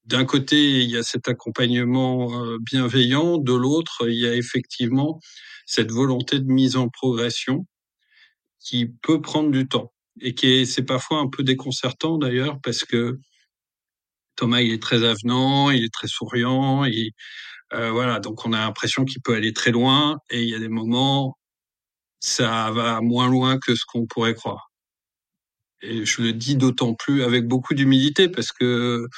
d'un 0.07 0.25
côté, 0.25 0.81
il 0.83 0.91
y 0.91 0.97
a 0.97 1.03
cet 1.03 1.29
accompagnement 1.29 2.45
euh, 2.45 2.59
bienveillant, 2.61 3.39
de 3.39 3.53
l'autre, 3.53 4.09
il 4.09 4.19
y 4.19 4.27
a 4.27 4.35
effectivement 4.35 5.21
cette 5.67 5.93
volonté 5.93 6.41
de 6.41 6.51
mise 6.51 6.77
en 6.77 6.89
progression 6.89 7.67
qui 8.59 8.87
peut 9.03 9.21
prendre 9.21 9.51
du 9.51 9.69
temps 9.69 9.93
et 10.21 10.35
qui 10.35 10.49
est, 10.49 10.65
c'est 10.67 10.85
parfois 10.85 11.19
un 11.19 11.29
peu 11.29 11.43
déconcertant 11.45 12.19
d'ailleurs 12.19 12.61
parce 12.63 12.85
que 12.85 13.19
Thomas, 14.37 14.61
il 14.61 14.73
est 14.73 14.83
très 14.83 15.05
avenant, 15.05 15.71
il 15.71 15.85
est 15.85 15.93
très 15.93 16.09
souriant, 16.09 16.85
et 16.85 17.13
euh, 17.75 17.91
voilà, 17.91 18.21
donc 18.21 18.45
on 18.47 18.53
a 18.53 18.61
l'impression 18.61 19.05
qu'il 19.05 19.23
peut 19.23 19.35
aller 19.35 19.53
très 19.53 19.71
loin 19.71 20.19
et 20.31 20.43
il 20.43 20.49
y 20.49 20.55
a 20.55 20.59
des 20.59 20.69
moments, 20.69 21.39
ça 22.21 22.71
va 22.73 23.01
moins 23.03 23.29
loin 23.29 23.59
que 23.59 23.75
ce 23.75 23.85
qu'on 23.87 24.07
pourrait 24.07 24.35
croire. 24.35 24.71
et 25.83 26.05
je 26.07 26.23
le 26.23 26.33
dis 26.33 26.57
d'autant 26.57 26.95
plus 26.95 27.23
avec 27.25 27.47
beaucoup 27.47 27.75
d'humilité 27.75 28.29
parce 28.29 28.53
que 28.53 29.09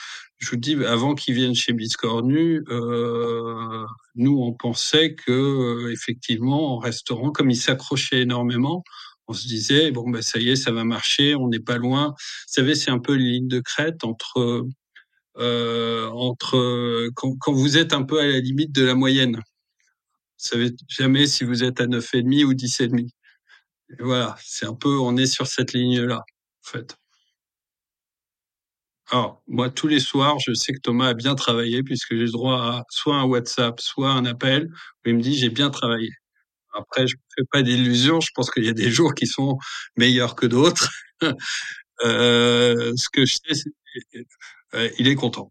je 0.45 0.51
vous 0.51 0.57
dis, 0.57 0.75
avant 0.85 1.15
qu'ils 1.15 1.35
viennent 1.35 1.55
chez 1.55 1.73
Biscornu, 1.73 2.63
euh, 2.69 3.87
nous 4.15 4.39
on 4.39 4.53
pensait 4.53 5.15
que 5.15 5.33
euh, 5.33 5.93
effectivement 5.93 6.75
en 6.75 6.79
restaurant, 6.79 7.31
comme 7.33 7.51
ils 7.51 7.57
s'accrochaient 7.57 8.21
énormément, 8.23 8.85
on 9.27 9.33
se 9.33 9.47
disait 9.49 9.91
bon 9.91 10.11
ben 10.11 10.23
ça 10.23 10.39
y 10.39 10.51
est, 10.51 10.57
ça 10.57 10.71
va 10.71 10.85
marcher, 10.85 11.35
on 11.35 11.49
n'est 11.49 11.61
pas 11.61 11.79
loin. 11.79 12.09
Vous 12.09 12.55
savez, 12.55 12.75
c'est 12.75 12.91
un 12.91 12.99
peu 12.99 13.15
une 13.17 13.23
ligne 13.23 13.49
de 13.49 13.61
crête 13.61 14.05
entre 14.05 14.67
euh, 15.39 16.09
entre 16.11 17.09
quand, 17.15 17.35
quand, 17.41 17.53
vous 17.53 17.79
êtes 17.79 17.93
un 17.95 18.03
peu 18.05 18.21
à 18.21 18.27
la 18.27 18.41
limite 18.41 18.73
de 18.73 18.85
la 18.85 18.95
moyenne. 18.95 19.37
Vous 19.37 19.43
savez 20.37 20.73
jamais 20.89 21.27
si 21.27 21.45
vous 21.45 21.65
êtes 21.65 21.81
à 21.81 21.87
9,5 21.87 22.45
ou 22.45 22.53
10,5. 22.55 23.01
Et 23.01 24.03
voilà, 24.03 24.37
c'est 24.43 24.67
un 24.67 24.75
peu, 24.75 24.99
on 24.99 25.17
est 25.17 25.27
sur 25.27 25.47
cette 25.47 25.73
ligne-là, 25.73 26.19
en 26.19 26.71
fait. 26.71 26.97
Alors, 29.11 29.43
moi, 29.47 29.71
tous 29.71 29.87
les 29.87 30.01
soirs, 30.01 30.39
je 30.41 30.55
sais 30.55 30.73
que 30.73 30.81
Thomas 30.81 31.09
a 31.09 31.15
bien 31.15 31.35
travaillé 31.35 31.83
puisque 31.83 32.17
j'ai 32.17 32.27
droit 32.31 32.57
à 32.57 32.85
soit 32.89 33.17
un 33.17 33.25
WhatsApp, 33.25 33.81
soit 33.81 34.11
un 34.11 34.25
appel 34.25 34.69
où 35.05 35.09
il 35.09 35.17
me 35.17 35.21
dit 35.23 35.37
j'ai 35.37 35.51
bien 35.51 35.71
travaillé. 35.71 36.11
Après, 36.75 37.07
je 37.07 37.17
ne 37.17 37.21
fais 37.37 37.47
pas 37.53 37.63
d'illusions. 37.63 38.21
Je 38.21 38.31
pense 38.35 38.51
qu'il 38.51 38.65
y 38.65 38.69
a 38.69 38.73
des 38.73 38.91
jours 38.91 39.15
qui 39.15 39.27
sont 39.27 39.59
meilleurs 39.97 40.37
que 40.37 40.47
d'autres. 40.47 40.91
euh, 42.05 42.93
ce 42.97 43.09
que 43.13 43.27
je 43.27 43.35
sais, 43.35 43.55
c'est 43.55 43.71
euh, 44.75 44.91
il 44.99 45.09
est 45.09 45.15
content. 45.15 45.51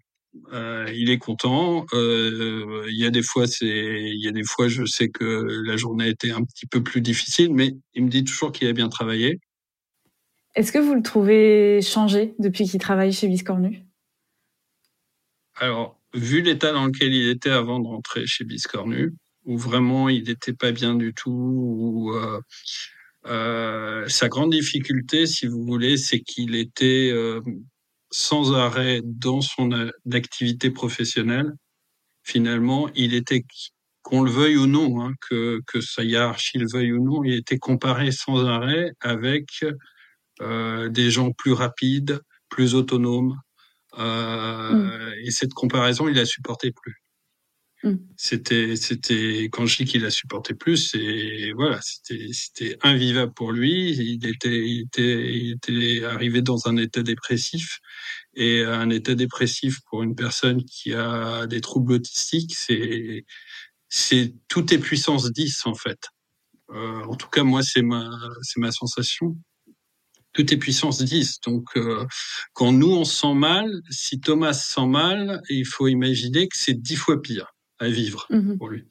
Euh, 0.54 0.92
il 0.94 1.10
est 1.10 1.18
content. 1.18 1.86
Euh, 1.94 2.86
il 2.90 2.98
y 2.98 3.06
a 3.06 3.10
des 3.12 3.22
fois, 3.22 3.48
c'est, 3.48 3.68
il 3.68 4.22
y 4.24 4.28
a 4.28 4.32
des 4.32 4.44
fois, 4.44 4.68
je 4.68 4.86
sais 4.86 5.10
que 5.10 5.24
la 5.66 5.78
journée 5.78 6.10
était 6.10 6.32
un 6.32 6.44
petit 6.44 6.66
peu 6.66 6.84
plus 6.84 7.02
difficile, 7.02 7.54
mais 7.54 7.76
il 7.94 8.06
me 8.06 8.10
dit 8.10 8.24
toujours 8.24 8.52
qu'il 8.52 8.68
a 8.68 8.74
bien 8.74 8.90
travaillé. 8.90 9.40
Est-ce 10.56 10.72
que 10.72 10.80
vous 10.80 10.94
le 10.94 11.02
trouvez 11.02 11.82
changé 11.82 12.36
depuis 12.38 12.66
qu'il 12.66 12.80
travaille 12.80 13.12
chez 13.12 13.28
Biscornu? 13.28 13.86
Alors, 15.56 16.00
vu 16.14 16.42
l'état 16.42 16.72
dans 16.72 16.86
lequel 16.86 17.14
il 17.14 17.30
était 17.30 17.50
avant 17.50 17.80
de 17.80 17.88
rentrer 17.88 18.28
chez 18.28 18.44
Biscornu, 18.44 19.14
où 19.46 19.58
vraiment 19.58 20.10
il 20.10 20.26
n'était 20.26 20.54
pas 20.54 20.72
bien 20.72 20.96
du 20.96 21.14
tout, 21.14 21.32
où 21.32 22.16
euh, 22.16 22.40
euh, 23.26 24.08
sa 24.08 24.30
grande 24.30 24.52
difficulté, 24.52 25.26
si 25.26 25.48
vous 25.48 25.64
voulez, 25.64 25.98
c'est 25.98 26.20
qu'il 26.20 26.56
était 26.56 27.10
euh, 27.12 27.42
sans 28.12 28.54
arrêt 28.54 29.02
dans 29.04 29.42
son 29.42 29.72
activité 30.12 30.70
professionnelle. 30.70 31.52
Finalement, 32.24 32.90
il 32.94 33.16
était, 33.16 33.44
qu'on 34.04 34.22
le 34.22 34.30
veuille 34.30 34.58
ou 34.58 34.68
non, 34.68 35.02
hein, 35.02 35.14
que, 35.30 35.62
que 35.66 35.82
sa 35.82 36.04
hiérarchie 36.04 36.60
le 36.60 36.68
veuille 36.72 36.94
ou 36.94 37.04
non, 37.04 37.24
il 37.24 37.34
était 37.34 37.58
comparé 37.58 38.12
sans 38.12 38.46
arrêt 38.46 38.92
avec 39.02 39.66
des 40.90 41.12
gens 41.12 41.32
plus 41.32 41.54
rapides, 41.54 42.22
plus 42.50 42.76
autonomes. 42.76 43.40
Euh, 43.98 44.72
mm. 44.72 45.14
Et 45.26 45.32
cette 45.32 45.54
comparaison, 45.54 46.08
il 46.08 46.16
la 46.16 46.26
supportait 46.26 46.72
plus. 46.72 47.02
Mm. 47.84 47.96
C'était, 48.16 48.76
c'était 48.76 49.50
quand 49.52 49.66
je 49.66 49.78
dis 49.78 49.86
qu'il 49.86 50.04
la 50.04 50.10
supportait 50.10 50.54
plus, 50.54 50.78
c'est 50.78 51.52
voilà, 51.56 51.80
c'était, 51.82 52.30
c'était 52.32 52.78
invivable 52.82 53.34
pour 53.34 53.52
lui. 53.52 53.92
Il 53.92 54.26
était, 54.28 54.68
il 54.68 54.82
était, 54.82 55.34
il 55.36 55.52
était 55.54 56.06
arrivé 56.06 56.42
dans 56.42 56.68
un 56.68 56.78
état 56.78 57.04
dépressif 57.04 57.80
et 58.36 58.64
un 58.64 58.90
état 58.90 59.16
dépressif 59.16 59.82
pour 59.90 60.04
une 60.04 60.16
personne 60.16 60.64
qui 60.64 60.94
a 60.94 61.46
des 61.48 61.62
troubles 61.62 61.94
autistiques, 61.94 62.56
c'est, 62.56 63.26
c'est 63.90 64.34
tout 64.48 64.74
est 64.74 64.80
puissance 64.80 65.32
10 65.32 65.68
en 65.68 65.76
fait. 65.76 66.08
Euh, 66.72 67.04
en 67.04 67.16
tout 67.16 67.30
cas, 67.30 67.44
moi, 67.44 67.62
c'est 67.62 67.84
ma, 67.84 68.10
c'est 68.42 68.60
ma 68.60 68.72
sensation 68.72 69.38
tout 70.34 70.54
est 70.54 70.58
puissance 70.58 71.02
10. 71.02 71.42
Donc, 71.46 71.66
euh, 71.76 72.06
quand 72.54 72.72
nous, 72.72 72.92
on 72.92 73.06
se 73.06 73.22
sent 73.22 73.34
mal, 73.34 73.82
si 73.90 74.20
Thomas 74.20 74.54
se 74.54 74.74
sent 74.74 74.88
mal, 74.88 75.42
il 75.50 75.66
faut 75.66 75.88
imaginer 75.88 76.48
que 76.48 76.58
c'est 76.58 76.74
dix 76.74 76.96
fois 76.96 77.22
pire 77.22 77.54
à 77.80 77.90
vivre 77.90 78.26
mhm. 78.30 78.58
pour 78.58 78.70
lui. 78.70 78.86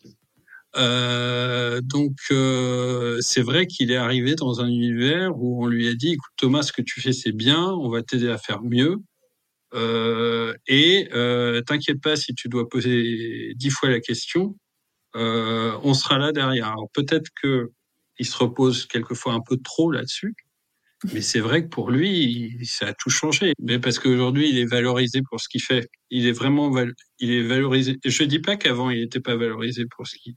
Euh, 0.77 1.81
donc, 1.83 2.17
euh, 2.31 3.19
c'est 3.21 3.43
vrai 3.43 3.67
qu'il 3.67 3.91
est 3.91 3.97
arrivé 3.97 4.35
dans 4.35 4.61
un 4.61 4.69
univers 4.69 5.37
où 5.37 5.65
on 5.65 5.67
lui 5.67 5.89
a 5.89 5.95
dit, 5.95 6.13
écoute 6.13 6.33
Thomas, 6.37 6.63
ce 6.63 6.73
que 6.73 6.83
tu 6.83 7.01
fais, 7.01 7.13
c'est 7.13 7.33
bien, 7.33 7.63
on 7.63 7.91
va 7.91 8.03
t'aider 8.03 8.31
à 8.31 8.39
faire 8.39 8.63
mieux. 8.63 8.97
Euh, 9.75 10.55
et 10.67 11.09
euh, 11.13 11.63
t'inquiète 11.63 12.01
pas 12.01 12.17
si 12.17 12.35
tu 12.35 12.49
dois 12.49 12.69
poser 12.69 13.55
dix 13.57 13.71
fois 13.71 13.89
la 13.89 14.01
question, 14.01 14.57
euh, 15.17 15.79
on 15.83 15.95
sera 15.95 16.19
là 16.19 16.33
derrière. 16.33 16.69
Alors 16.69 16.91
peut-être 16.93 17.31
que 17.43 17.71
il 18.19 18.27
se 18.27 18.37
repose 18.37 18.87
quelquefois 18.87 19.33
un 19.33 19.41
peu 19.41 19.57
trop 19.57 19.91
là-dessus, 19.91 20.35
mais 21.13 21.21
c'est 21.21 21.41
vrai 21.41 21.65
que 21.65 21.69
pour 21.69 21.91
lui, 21.91 22.57
ça 22.65 22.89
a 22.89 22.93
tout 22.93 23.11
changé. 23.11 23.55
Mais 23.61 23.79
parce 23.79 23.99
qu'aujourd'hui, 23.99 24.49
il 24.51 24.59
est 24.59 24.67
valorisé 24.67 25.23
pour 25.23 25.41
ce 25.41 25.49
qu'il 25.49 25.63
fait. 25.63 25.89
Il 26.11 26.27
est 26.27 26.33
vraiment, 26.33 26.73
il 27.19 27.31
est 27.31 27.43
valorisé. 27.43 27.99
Je 28.05 28.23
dis 28.25 28.39
pas 28.39 28.57
qu'avant, 28.57 28.91
il 28.91 29.01
n'était 29.01 29.21
pas 29.21 29.37
valorisé 29.37 29.87
pour 29.87 30.07
ce 30.07 30.17
qu'il 30.17 30.35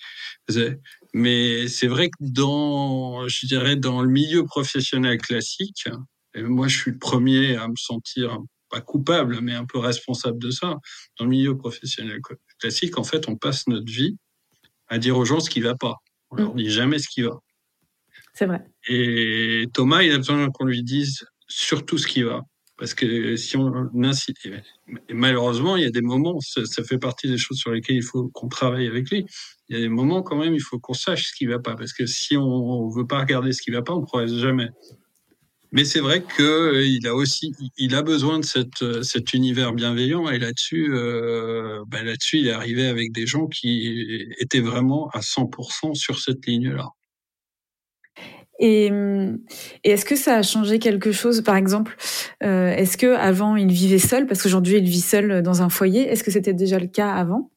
faisait. 0.48 0.80
Mais 1.14 1.68
c'est 1.68 1.88
vrai 1.88 2.10
que 2.10 2.18
dans, 2.20 3.28
je 3.28 3.46
dirais, 3.46 3.76
dans 3.76 4.02
le 4.02 4.10
milieu 4.10 4.44
professionnel 4.44 5.18
classique, 5.20 5.88
et 6.34 6.42
moi, 6.42 6.68
je 6.68 6.78
suis 6.78 6.92
le 6.92 7.00
premier 7.00 7.56
à 7.56 7.68
me 7.68 7.76
sentir 7.78 8.40
pas 8.70 8.82
coupable, 8.82 9.40
mais 9.42 9.54
un 9.54 9.66
peu 9.66 9.78
responsable 9.78 10.40
de 10.40 10.50
ça. 10.50 10.78
Dans 11.18 11.26
le 11.26 11.30
milieu 11.30 11.56
professionnel 11.56 12.20
classique, 12.60 12.98
en 12.98 13.04
fait, 13.04 13.30
on 13.30 13.36
passe 13.36 13.68
notre 13.68 13.92
vie 13.92 14.18
à 14.88 14.98
dire 14.98 15.18
aux 15.18 15.26
gens 15.26 15.40
ce 15.40 15.50
qui 15.50 15.62
va 15.62 15.76
pas. 15.76 15.96
On 16.32 16.38
leur 16.38 16.54
mm. 16.54 16.58
dit 16.58 16.70
jamais 16.70 17.00
ce 17.00 17.08
qui 17.08 17.22
va. 17.22 17.40
C'est 18.36 18.46
vrai. 18.46 18.62
Et 18.90 19.66
Thomas, 19.74 20.04
il 20.04 20.12
a 20.12 20.18
besoin 20.18 20.52
qu'on 20.52 20.66
lui 20.66 20.84
dise 20.84 21.26
surtout 21.48 21.98
ce 21.98 22.06
qui 22.06 22.22
va. 22.22 22.42
Parce 22.78 22.94
que 22.94 23.38
si 23.38 23.56
on 23.56 23.90
incite, 24.04 24.36
et 24.46 25.14
malheureusement, 25.14 25.78
il 25.78 25.84
y 25.84 25.86
a 25.86 25.92
des 25.92 26.02
moments, 26.02 26.38
ça, 26.42 26.84
fait 26.84 26.98
partie 26.98 27.30
des 27.30 27.38
choses 27.38 27.58
sur 27.58 27.72
lesquelles 27.72 27.96
il 27.96 28.04
faut 28.04 28.28
qu'on 28.34 28.50
travaille 28.50 28.88
avec 28.88 29.10
lui. 29.10 29.26
Il 29.70 29.78
y 29.78 29.80
a 29.80 29.82
des 29.82 29.90
moments 29.90 30.22
quand 30.22 30.36
même, 30.36 30.54
il 30.54 30.62
faut 30.62 30.78
qu'on 30.78 30.94
sache 30.94 31.30
ce 31.30 31.34
qui 31.34 31.46
va 31.46 31.60
pas. 31.60 31.76
Parce 31.76 31.94
que 31.94 32.06
si 32.06 32.36
on, 32.36 32.90
veut 32.90 33.08
pas 33.08 33.22
regarder 33.22 33.54
ce 33.54 33.62
qui 33.62 33.72
va 33.72 33.82
pas, 33.82 33.94
on 33.94 34.02
ne 34.02 34.06
progresse 34.06 34.34
jamais. 34.34 34.70
Mais 35.72 35.86
c'est 35.86 36.02
vrai 36.02 36.22
que 36.22 36.44
euh, 36.44 37.10
a 37.10 37.14
aussi, 37.14 37.54
il 37.78 37.96
a 37.96 38.02
besoin 38.02 38.40
de 38.40 38.46
cette, 38.46 39.04
cet 39.04 39.34
univers 39.34 39.72
bienveillant. 39.72 40.30
Et 40.30 40.40
là-dessus, 40.40 40.94
euh, 40.94 41.82
ben 41.88 42.04
là-dessus, 42.06 42.40
il 42.40 42.48
est 42.48 42.52
arrivé 42.52 42.88
avec 42.88 43.14
des 43.14 43.26
gens 43.26 43.48
qui 43.48 44.28
étaient 44.40 44.60
vraiment 44.60 45.10
à 45.14 45.22
100% 45.22 45.96
sur 45.96 46.20
cette 46.20 46.46
ligne-là. 46.46 46.90
Et, 48.60 48.86
et 49.84 49.92
est-ce 49.92 50.06
que 50.06 50.16
ça 50.16 50.38
a 50.38 50.42
changé 50.42 50.80
quelque 50.80 51.12
chose, 51.12 51.42
par 51.42 51.56
exemple 51.56 51.96
euh, 52.44 52.70
Est-ce 52.70 52.98
que 52.98 53.14
avant 53.16 53.56
il 53.56 53.72
vivait 53.72 54.00
seul, 54.00 54.28
parce 54.28 54.42
qu'aujourd'hui 54.42 54.78
il 54.78 54.88
vit 54.88 55.02
seul 55.02 55.42
dans 55.42 55.62
un 55.62 55.70
foyer 55.70 56.08
Est-ce 56.08 56.24
que 56.24 56.32
c'était 56.32 56.54
déjà 56.54 56.80
le 56.80 56.88
cas 56.88 57.12
avant? 57.12 57.52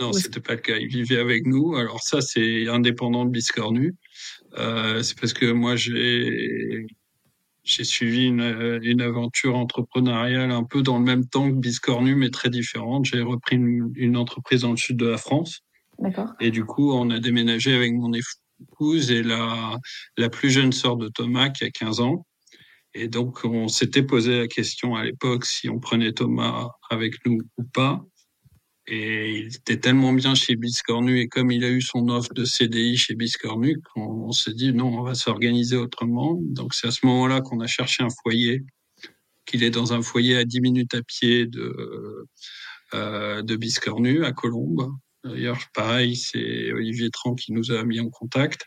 Non, 0.00 0.12
c'était 0.12 0.40
pas 0.40 0.54
le 0.54 0.60
cas. 0.60 0.76
Il 0.76 0.88
vivait 0.88 1.18
avec 1.18 1.46
nous. 1.46 1.74
Alors 1.76 2.00
ça, 2.02 2.20
c'est 2.20 2.68
indépendant 2.68 3.24
de 3.24 3.30
Biscornu. 3.30 3.94
Euh, 4.58 5.02
c'est 5.02 5.18
parce 5.18 5.32
que 5.32 5.50
moi 5.50 5.76
j'ai 5.76 6.86
j'ai 7.64 7.84
suivi 7.84 8.26
une, 8.26 8.80
une, 8.82 9.00
aventure 9.00 9.56
entrepreneuriale 9.56 10.50
un 10.50 10.64
peu 10.64 10.82
dans 10.82 10.98
le 10.98 11.04
même 11.04 11.26
temps 11.26 11.48
que 11.48 11.54
Biscornu, 11.54 12.16
mais 12.16 12.30
très 12.30 12.50
différente. 12.50 13.04
J'ai 13.04 13.20
repris 13.20 13.54
une, 13.54 13.92
une, 13.94 14.16
entreprise 14.16 14.62
dans 14.62 14.72
le 14.72 14.76
sud 14.76 14.96
de 14.96 15.06
la 15.06 15.16
France. 15.16 15.60
D'accord. 16.00 16.32
Et 16.40 16.50
du 16.50 16.64
coup, 16.64 16.92
on 16.92 17.08
a 17.10 17.20
déménagé 17.20 17.72
avec 17.72 17.92
mon 17.92 18.12
épouse 18.62 19.10
et 19.10 19.22
la, 19.22 19.78
la 20.16 20.28
plus 20.30 20.50
jeune 20.50 20.72
sœur 20.72 20.96
de 20.96 21.08
Thomas 21.08 21.50
qui 21.50 21.64
a 21.64 21.70
15 21.70 22.00
ans. 22.00 22.26
Et 22.94 23.08
donc, 23.08 23.44
on 23.44 23.68
s'était 23.68 24.02
posé 24.02 24.38
la 24.40 24.46
question 24.48 24.94
à 24.94 25.04
l'époque 25.04 25.46
si 25.46 25.68
on 25.68 25.78
prenait 25.78 26.12
Thomas 26.12 26.68
avec 26.90 27.14
nous 27.24 27.38
ou 27.56 27.64
pas. 27.64 28.04
Et 28.86 29.38
il 29.38 29.46
était 29.46 29.78
tellement 29.78 30.12
bien 30.12 30.34
chez 30.34 30.56
Biscornu 30.56 31.20
et 31.20 31.28
comme 31.28 31.50
il 31.52 31.64
a 31.64 31.70
eu 31.70 31.80
son 31.80 32.08
offre 32.08 32.34
de 32.34 32.44
CDI 32.44 32.96
chez 32.96 33.14
Biscornu, 33.14 33.80
qu'on 33.80 34.32
s'est 34.32 34.54
dit 34.54 34.72
non, 34.72 34.98
on 34.98 35.02
va 35.02 35.14
s'organiser 35.14 35.76
autrement. 35.76 36.38
Donc, 36.42 36.74
c'est 36.74 36.88
à 36.88 36.90
ce 36.90 37.06
moment-là 37.06 37.40
qu'on 37.40 37.60
a 37.60 37.66
cherché 37.66 38.02
un 38.02 38.10
foyer, 38.22 38.64
qu'il 39.46 39.62
est 39.62 39.70
dans 39.70 39.92
un 39.92 40.02
foyer 40.02 40.36
à 40.36 40.44
10 40.44 40.60
minutes 40.60 40.94
à 40.94 41.02
pied 41.02 41.46
de, 41.46 42.26
euh, 42.94 43.42
de 43.42 43.56
Biscornu, 43.56 44.24
à 44.24 44.32
Colombes. 44.32 44.90
D'ailleurs, 45.24 45.58
pareil, 45.74 46.16
c'est 46.16 46.72
Olivier 46.72 47.10
Tran 47.10 47.34
qui 47.34 47.52
nous 47.52 47.70
a 47.70 47.84
mis 47.84 48.00
en 48.00 48.08
contact. 48.08 48.66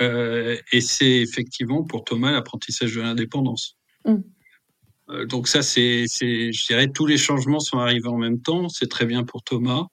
Euh, 0.00 0.56
et 0.72 0.80
c'est 0.80 1.20
effectivement 1.20 1.84
pour 1.84 2.04
Thomas 2.04 2.32
l'apprentissage 2.32 2.94
de 2.94 3.00
l'indépendance. 3.00 3.76
Mm. 4.04 4.16
Euh, 5.10 5.26
donc 5.26 5.48
ça, 5.48 5.62
c'est, 5.62 6.06
je 6.06 6.66
dirais, 6.66 6.90
tous 6.90 7.06
les 7.06 7.18
changements 7.18 7.60
sont 7.60 7.78
arrivés 7.78 8.08
en 8.08 8.18
même 8.18 8.40
temps. 8.40 8.68
C'est 8.68 8.88
très 8.88 9.06
bien 9.06 9.24
pour 9.24 9.42
Thomas. 9.42 9.86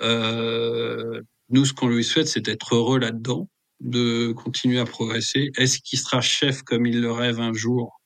Euh, 0.00 1.20
nous, 1.50 1.64
ce 1.64 1.72
qu'on 1.72 1.88
lui 1.88 2.04
souhaite, 2.04 2.28
c'est 2.28 2.40
d'être 2.40 2.74
heureux 2.74 2.98
là-dedans, 2.98 3.48
de 3.80 4.32
continuer 4.32 4.78
à 4.78 4.84
progresser. 4.84 5.52
Est-ce 5.56 5.78
qu'il 5.78 5.98
sera 5.98 6.20
chef 6.20 6.62
comme 6.62 6.86
il 6.86 7.00
le 7.00 7.12
rêve 7.12 7.40
un 7.40 7.52
jour? 7.52 8.00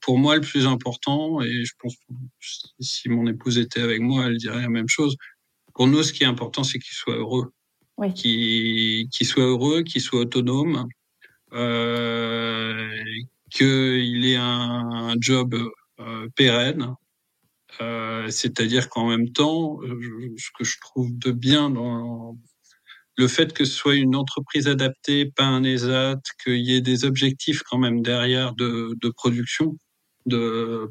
Pour 0.00 0.18
moi, 0.18 0.34
le 0.36 0.40
plus 0.42 0.66
important, 0.66 1.40
et 1.42 1.64
je 1.64 1.72
pense 1.78 1.96
que 1.96 2.14
si 2.80 3.08
mon 3.08 3.26
épouse 3.26 3.58
était 3.58 3.80
avec 3.80 4.00
moi, 4.00 4.26
elle 4.26 4.36
dirait 4.38 4.62
la 4.62 4.68
même 4.68 4.88
chose. 4.88 5.16
Pour 5.74 5.86
nous, 5.86 6.02
ce 6.02 6.12
qui 6.12 6.24
est 6.24 6.26
important, 6.26 6.64
c'est 6.64 6.78
qu'il 6.78 6.94
soit 6.94 7.16
heureux. 7.16 7.52
Oui. 7.98 8.12
Qu'il 8.14 9.26
soit 9.26 9.44
heureux, 9.44 9.82
qu'il 9.82 10.00
soit 10.00 10.20
autonome. 10.20 10.86
euh, 11.52 12.90
qu'il 13.50 14.24
ait 14.26 14.36
un, 14.36 14.88
un 15.10 15.14
job 15.20 15.54
euh, 16.00 16.28
pérenne. 16.36 16.94
Euh, 17.80 18.28
C'est-à-dire 18.30 18.88
qu'en 18.88 19.08
même 19.08 19.30
temps, 19.32 19.80
ce 19.82 20.50
que 20.58 20.64
je 20.64 20.78
trouve 20.80 21.16
de 21.18 21.30
bien 21.32 21.70
dans 21.70 22.36
le 23.16 23.28
fait 23.28 23.52
que 23.52 23.64
ce 23.64 23.72
soit 23.74 23.94
une 23.94 24.16
entreprise 24.16 24.68
adaptée, 24.68 25.26
pas 25.26 25.44
un 25.44 25.62
ESAT, 25.64 26.20
qu'il 26.42 26.60
y 26.62 26.74
ait 26.74 26.80
des 26.80 27.04
objectifs 27.04 27.62
quand 27.62 27.78
même 27.78 28.02
derrière 28.02 28.54
de, 28.54 28.96
de 29.00 29.08
production, 29.10 29.76
de, 30.26 30.90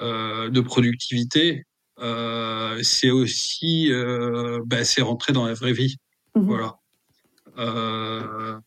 euh, 0.00 0.48
de 0.50 0.60
productivité, 0.60 1.64
euh, 2.00 2.80
c'est 2.82 3.10
aussi 3.10 3.92
euh, 3.92 4.60
bah, 4.66 4.84
c'est 4.84 5.02
rentrer 5.02 5.32
dans 5.32 5.46
la 5.46 5.54
vraie 5.54 5.72
vie. 5.72 5.96
Mhm. 6.34 6.46
Voilà. 6.46 6.78
Euh, 7.58 8.58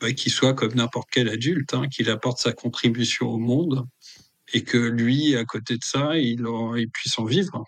bah, 0.00 0.12
qu'il 0.12 0.30
soit 0.30 0.54
comme 0.54 0.74
n'importe 0.74 1.08
quel 1.10 1.28
adulte, 1.28 1.74
hein, 1.74 1.88
qu'il 1.88 2.10
apporte 2.10 2.38
sa 2.38 2.52
contribution 2.52 3.28
au 3.28 3.38
monde 3.38 3.86
et 4.52 4.62
que 4.62 4.78
lui, 4.78 5.36
à 5.36 5.44
côté 5.44 5.74
de 5.74 5.84
ça, 5.84 6.16
il, 6.18 6.46
en, 6.46 6.74
il 6.76 6.90
puisse 6.90 7.18
en 7.18 7.24
vivre. 7.24 7.64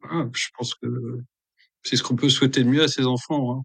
Voilà, 0.00 0.28
je 0.34 0.48
pense 0.56 0.74
que 0.74 0.86
c'est 1.84 1.96
ce 1.96 2.02
qu'on 2.02 2.16
peut 2.16 2.28
souhaiter 2.28 2.64
de 2.64 2.68
mieux 2.68 2.82
à 2.82 2.88
ses 2.88 3.06
enfants. 3.06 3.52
Hein. 3.52 3.62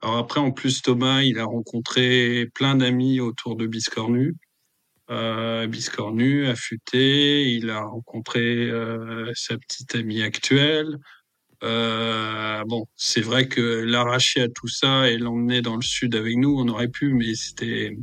Alors 0.00 0.16
après, 0.18 0.40
en 0.40 0.52
plus, 0.52 0.80
Thomas, 0.80 1.22
il 1.22 1.38
a 1.38 1.44
rencontré 1.44 2.46
plein 2.54 2.76
d'amis 2.76 3.20
autour 3.20 3.56
de 3.56 3.66
Biscornu. 3.66 4.36
Euh, 5.10 5.66
Biscornu, 5.66 6.46
affûté, 6.46 7.50
il 7.52 7.70
a 7.70 7.80
rencontré 7.80 8.40
euh, 8.40 9.32
sa 9.34 9.58
petite 9.58 9.94
amie 9.96 10.22
actuelle. 10.22 10.98
Euh, 11.64 12.62
bon, 12.66 12.86
c'est 12.94 13.22
vrai 13.22 13.48
que 13.48 13.60
l'arracher 13.60 14.42
à 14.42 14.48
tout 14.48 14.68
ça 14.68 15.10
et 15.10 15.18
l'emmener 15.18 15.62
dans 15.62 15.74
le 15.74 15.82
sud 15.82 16.14
avec 16.14 16.36
nous, 16.36 16.56
on 16.56 16.68
aurait 16.68 16.88
pu, 16.88 17.12
mais 17.14 17.34
c'était, 17.34 17.96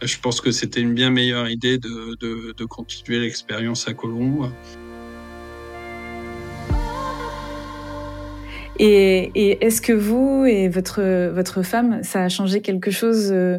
je 0.00 0.18
pense 0.20 0.40
que 0.40 0.52
c'était 0.52 0.80
une 0.80 0.94
bien 0.94 1.10
meilleure 1.10 1.48
idée 1.48 1.78
de, 1.78 2.16
de, 2.20 2.52
de 2.56 2.64
continuer 2.66 3.18
l'expérience 3.18 3.88
à 3.88 3.94
Colombes. 3.94 4.52
Et, 8.78 9.64
est-ce 9.64 9.80
que 9.80 9.92
vous 9.92 10.44
et 10.46 10.68
votre, 10.68 11.30
votre 11.30 11.62
femme, 11.62 12.02
ça 12.02 12.24
a 12.24 12.28
changé 12.28 12.60
quelque 12.60 12.90
chose 12.90 13.30
euh, 13.32 13.58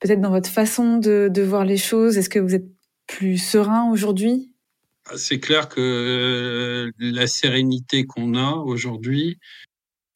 peut-être 0.00 0.20
dans 0.20 0.30
votre 0.30 0.48
façon 0.48 0.98
de, 0.98 1.42
voir 1.42 1.64
les 1.64 1.76
choses? 1.76 2.16
Est-ce 2.16 2.30
que 2.30 2.38
vous 2.38 2.54
êtes 2.54 2.66
plus 3.06 3.36
serein 3.38 3.90
aujourd'hui? 3.90 4.52
C'est 5.16 5.38
clair 5.38 5.68
que 5.68 5.80
euh, 5.80 6.90
la 6.98 7.26
sérénité 7.26 8.06
qu'on 8.06 8.34
a 8.34 8.52
aujourd'hui, 8.52 9.38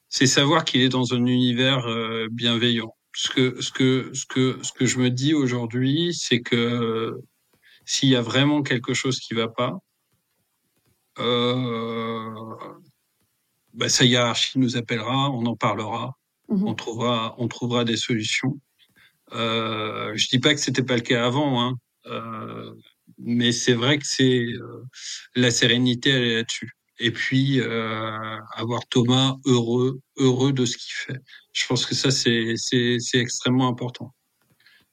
c'est 0.09 0.27
savoir 0.27 0.65
qu'il 0.65 0.81
est 0.81 0.89
dans 0.89 1.13
un 1.13 1.27
univers 1.27 1.87
euh, 1.87 2.29
bienveillant. 2.31 2.95
Ce 3.15 3.29
que, 3.29 3.61
ce 3.61 3.71
que, 3.71 4.11
ce 4.15 4.25
que, 4.25 4.59
ce 4.63 4.73
que 4.73 4.87
je 4.87 4.99
me 4.99 5.11
dis 5.11 5.35
aujourd'hui, 5.35 6.15
c'est 6.15 6.41
que 6.41 7.21
s'il 7.85 8.09
y 8.09 8.17
a 8.17 8.23
vraiment 8.23 8.63
quelque 8.63 8.95
chose 8.95 9.19
qui 9.19 9.35
va 9.35 9.49
pas, 9.49 9.79
bah, 13.75 13.89
sa 13.89 14.05
hiérarchie 14.05 14.59
nous 14.59 14.77
appellera, 14.77 15.31
on 15.31 15.47
en 15.47 15.57
parlera, 15.57 16.15
Mhm. 16.49 16.67
on 16.67 16.75
trouvera, 16.75 17.35
on 17.39 17.49
trouvera 17.49 17.85
des 17.85 17.97
solutions. 17.97 18.59
Euh, 19.33 20.13
je 20.17 20.29
dis 20.29 20.39
pas 20.39 20.55
que 20.55 20.61
c'était 20.61 20.83
pas 20.83 20.95
le 20.97 21.03
cas 21.03 21.27
avant, 21.27 21.63
hein, 21.63 21.75
euh, 22.07 22.73
mais 23.19 23.53
c'est 23.53 23.75
vrai 23.75 23.99
que 23.99 24.07
c'est 24.07 24.47
euh, 24.47 24.83
la 25.37 25.51
sérénité, 25.51 26.11
elle 26.11 26.23
est 26.25 26.37
là-dessus. 26.37 26.73
Et 27.01 27.11
puis 27.13 27.61
euh, 27.61 28.39
avoir 28.57 28.87
Thomas 28.89 29.37
heureux, 29.45 30.01
heureux 30.17 30.53
de 30.53 30.65
ce 30.65 30.77
qu'il 30.79 30.93
fait. 30.95 31.21
Je 31.53 31.67
pense 31.67 31.87
que 31.87 31.95
ça 31.95 32.11
c'est 32.11 32.57
extrêmement 33.15 33.69
important. 33.69 34.15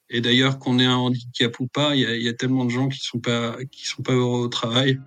Et 0.09 0.21
d'ailleurs 0.21 0.59
qu'on 0.59 0.77
ait 0.79 0.85
un 0.85 0.97
handicap 0.97 1.59
ou 1.59 1.67
pas, 1.67 1.95
il 1.95 2.01
y 2.01 2.05
a, 2.05 2.15
il 2.15 2.21
y 2.23 2.27
a 2.27 2.33
tellement 2.33 2.65
de 2.65 2.69
gens 2.69 2.89
qui 2.89 2.99
sont 2.99 3.19
pas 3.19 3.55
qui 3.71 3.87
sont 3.87 4.03
pas 4.03 4.13
heureux 4.13 4.41
au 4.41 4.47
travail. 4.49 4.99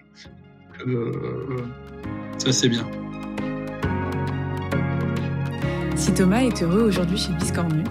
que, 0.79 1.63
ça 2.39 2.53
c'est 2.53 2.69
bien. 2.69 2.89
Si 5.99 6.13
Thomas 6.15 6.41
est 6.43 6.63
heureux 6.63 6.83
aujourd'hui 6.83 7.17
chez 7.19 7.33
Biscornu, 7.33 7.83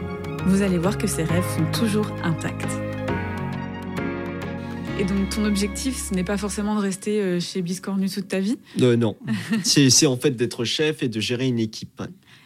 vous 0.45 0.61
allez 0.61 0.77
voir 0.77 0.97
que 0.97 1.07
ses 1.07 1.23
rêves 1.23 1.43
sont 1.55 1.79
toujours 1.79 2.07
intacts. 2.23 2.65
Et 4.99 5.03
donc 5.05 5.29
ton 5.29 5.45
objectif, 5.45 5.95
ce 5.95 6.13
n'est 6.13 6.23
pas 6.23 6.37
forcément 6.37 6.75
de 6.75 6.81
rester 6.81 7.21
euh, 7.21 7.39
chez 7.39 7.61
Biscornu 7.61 8.09
toute 8.09 8.27
ta 8.29 8.39
vie? 8.39 8.57
Euh, 8.81 8.95
non, 8.95 9.15
c'est 9.63 10.07
en 10.07 10.17
fait 10.17 10.31
d'être 10.31 10.63
chef 10.63 11.03
et 11.03 11.09
de 11.09 11.19
gérer 11.19 11.47
une 11.47 11.59
équipe. 11.59 12.01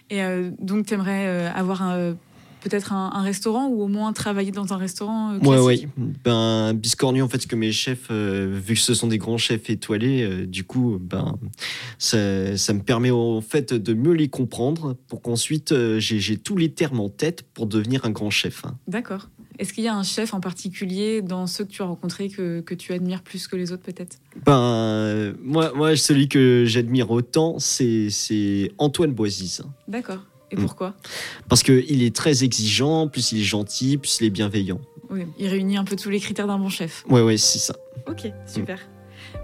Et 0.10 0.22
euh, 0.24 0.50
donc 0.60 0.88
tu 0.88 0.94
aimerais 0.94 1.48
avoir 1.48 1.82
un- 1.84 2.16
peut-être 2.62 2.94
un, 2.94 3.12
un 3.14 3.22
restaurant 3.22 3.68
ou 3.68 3.82
au 3.82 3.88
moins 3.88 4.14
travailler 4.14 4.52
dans 4.52 4.72
un 4.74 4.78
restaurant 4.78 5.34
euh, 5.34 5.40
Ouais, 5.40 5.58
classique 5.66 5.90
ouais. 5.98 6.04
Ben, 6.24 6.74
Biscornu, 6.74 7.22
en 7.22 7.28
fait, 7.28 7.42
ce 7.42 7.48
que 7.48 7.56
mes 7.56 7.72
chefs, 7.72 8.08
euh, 8.12 8.60
vu 8.66 8.76
que 8.76 8.80
ce 8.80 8.94
sont 8.94 9.08
des 9.08 9.18
grands 9.18 9.38
chefs 9.38 9.70
étoilés, 9.70 10.24
euh, 10.24 10.46
du 10.46 10.64
coup, 10.64 10.98
ben, 11.00 11.36
ça, 11.98 12.58
ça 12.58 12.74
me 12.74 12.82
permet 12.82 13.12
en 13.12 13.42
fait 13.42 13.74
de 13.74 13.94
mieux 13.94 14.14
les 14.14 14.30
comprendre 14.30 14.96
pour 15.08 15.22
qu'ensuite 15.22 15.72
euh, 15.72 16.00
j'ai 16.00 16.38
tous 16.38 16.56
les 16.58 16.72
termes 16.72 17.00
en 17.00 17.10
tête 17.10 17.44
pour 17.54 17.66
devenir 17.68 18.06
un 18.06 18.12
grand 18.12 18.30
chef. 18.30 18.66
hein. 18.66 18.78
D'accord. 18.88 19.30
Est-ce 19.60 19.74
qu'il 19.74 19.84
y 19.84 19.88
a 19.88 19.96
un 19.96 20.02
chef 20.04 20.34
en 20.34 20.40
particulier 20.40 21.22
dans 21.22 21.46
ceux 21.46 21.66
que 21.66 21.70
tu 21.72 21.82
as 21.84 21.86
rencontrés 21.86 22.30
que, 22.30 22.62
que 22.62 22.74
tu 22.74 22.94
admires 22.94 23.22
plus 23.22 23.48
que 23.48 23.56
les 23.56 23.72
autres 23.72 23.84
peut-être? 23.84 24.18
Ben, 24.46 24.58
euh, 24.58 25.34
moi, 25.44 25.72
moi, 25.76 25.96
celui 25.96 26.28
que 26.30 26.64
j'admire 26.66 27.12
autant, 27.12 27.60
c'est 27.60 28.10
c'est 28.10 28.72
Antoine 28.80 29.12
Boisis. 29.12 29.62
D'accord. 29.88 30.26
Et 30.52 30.56
Mm. 30.58 30.62
pourquoi? 30.62 30.94
Parce 31.50 31.64
qu'il 31.64 32.04
est 32.04 32.16
très 32.16 32.44
exigeant, 32.44 33.08
plus 33.08 33.32
il 33.32 33.40
est 33.40 33.44
gentil, 33.44 33.98
plus 33.98 34.20
il 34.20 34.28
est 34.28 34.30
bienveillant. 34.30 34.80
Oui, 35.10 35.26
il 35.40 35.48
réunit 35.48 35.78
un 35.78 35.84
peu 35.84 35.96
tous 35.96 36.10
les 36.10 36.20
critères 36.20 36.48
d'un 36.48 36.58
bon 36.60 36.70
chef. 36.70 37.04
Ouais, 37.10 37.22
ouais, 37.22 37.38
c'est 37.38 37.60
ça. 37.60 37.76
Ok, 38.08 38.32
super. 38.46 38.80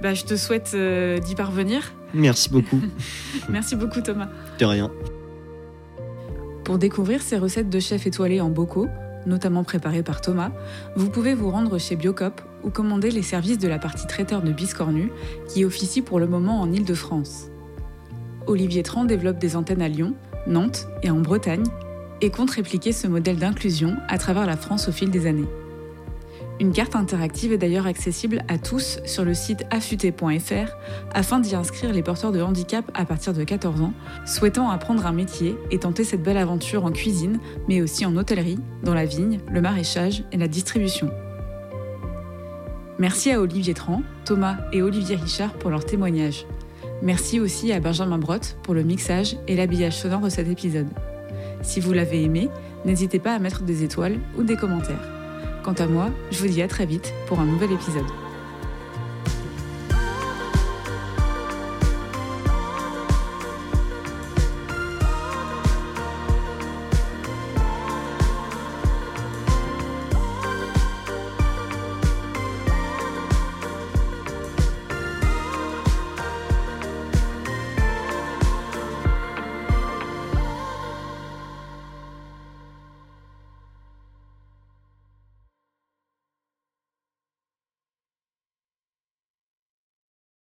Bah, 0.02 0.14
je 0.14 0.24
te 0.26 0.36
souhaite 0.36 0.72
euh, 0.74 1.18
d'y 1.20 1.36
parvenir. 1.36 1.94
Merci 2.14 2.50
beaucoup. 2.50 2.80
Merci 3.50 3.76
beaucoup 3.76 4.02
Thomas. 4.02 4.30
De 4.60 4.66
rien. 4.66 4.92
Pour 6.64 6.78
découvrir 6.78 7.22
ces 7.22 7.38
recettes 7.38 7.70
de 7.70 7.80
chefs 7.80 8.06
étoilés 8.08 8.42
en 8.42 8.50
bocaux, 8.50 8.88
notamment 9.26 9.64
préparées 9.64 10.04
par 10.04 10.22
Thomas, 10.22 10.52
vous 10.96 11.10
pouvez 11.10 11.34
vous 11.34 11.50
rendre 11.50 11.78
chez 11.78 11.96
Biocop 11.96 12.42
ou 12.64 12.70
commander 12.70 13.12
les 13.12 13.22
services 13.22 13.58
de 13.58 13.68
la 13.68 13.80
partie 13.80 14.08
traiteur 14.08 14.42
de 14.42 14.52
Biscornu 14.52 15.12
qui 15.48 15.64
officie 15.66 16.02
pour 16.02 16.20
le 16.20 16.28
moment 16.28 16.60
en 16.62 16.72
Île-de-France. 16.72 17.48
Olivier 18.48 18.84
Tran 18.84 19.06
développe 19.06 19.40
des 19.40 19.56
antennes 19.56 19.82
à 19.82 19.88
Lyon, 19.90 20.14
Nantes 20.48 20.88
et 21.04 21.12
en 21.12 21.20
Bretagne 21.20 21.66
et 22.22 22.30
compte 22.32 22.52
répliquer 22.52 22.92
ce 22.92 23.08
modèle 23.08 23.38
d'inclusion 23.38 23.96
à 24.08 24.18
travers 24.18 24.46
la 24.46 24.58
France 24.58 24.88
au 24.88 24.92
fil 24.92 25.12
des 25.12 25.28
années. 25.28 25.48
Une 26.60 26.72
carte 26.72 26.96
interactive 26.96 27.54
est 27.54 27.58
d'ailleurs 27.60 27.86
accessible 27.86 28.44
à 28.48 28.58
tous 28.58 29.00
sur 29.06 29.24
le 29.24 29.36
site 29.36 29.66
affûté.fr 29.70 30.72
afin 31.14 31.40
d'y 31.40 31.56
inscrire 31.56 31.94
les 31.94 32.02
porteurs 32.02 32.32
de 32.32 32.42
handicap 32.42 32.90
à 32.96 33.06
partir 33.06 33.34
de 33.34 33.44
14 33.44 33.82
ans 33.82 33.94
souhaitant 34.26 34.70
apprendre 34.72 35.06
un 35.06 35.12
métier 35.12 35.56
et 35.70 35.78
tenter 35.78 36.04
cette 36.04 36.24
belle 36.24 36.38
aventure 36.38 36.84
en 36.84 36.92
cuisine, 36.92 37.40
mais 37.68 37.82
aussi 37.82 38.08
en 38.08 38.16
hôtellerie, 38.16 38.58
dans 38.84 38.96
la 38.96 39.06
vigne, 39.06 39.40
le 39.52 39.62
maraîchage 39.62 40.24
et 40.32 40.38
la 40.38 40.48
distribution. 40.48 41.12
Merci 42.98 43.32
à 43.32 43.40
Olivier 43.40 43.76
Tran, 43.76 44.02
Thomas 44.26 44.58
et 44.74 44.82
Olivier 44.82 45.18
Richard 45.18 45.54
pour 45.54 45.70
leur 45.70 45.86
témoignage. 45.86 46.48
Merci 47.02 47.40
aussi 47.40 47.72
à 47.72 47.80
Benjamin 47.80 48.18
Brotte 48.18 48.58
pour 48.64 48.74
le 48.74 48.84
mixage 48.84 49.38
et 49.48 49.56
l'habillage 49.56 49.98
sonore 49.98 50.22
de 50.22 50.30
cet 50.30 50.48
épisode. 50.48 50.88
Si 51.62 51.80
vous 51.80 51.94
l'avez 51.94 52.24
aimé, 52.24 52.50
n'hésitez 52.86 53.20
pas 53.20 53.34
à 53.36 53.40
mettre 53.40 53.64
des 53.64 53.84
étoiles 53.84 54.20
ou 54.38 54.44
des 54.44 54.56
commentaires. 54.56 55.08
Quant 55.64 55.74
à 55.74 55.86
moi, 55.86 56.10
je 56.32 56.40
vous 56.40 56.48
dis 56.48 56.62
à 56.62 56.68
très 56.68 56.86
vite 56.86 57.14
pour 57.28 57.40
un 57.40 57.46
nouvel 57.46 57.72
épisode. 57.72 58.27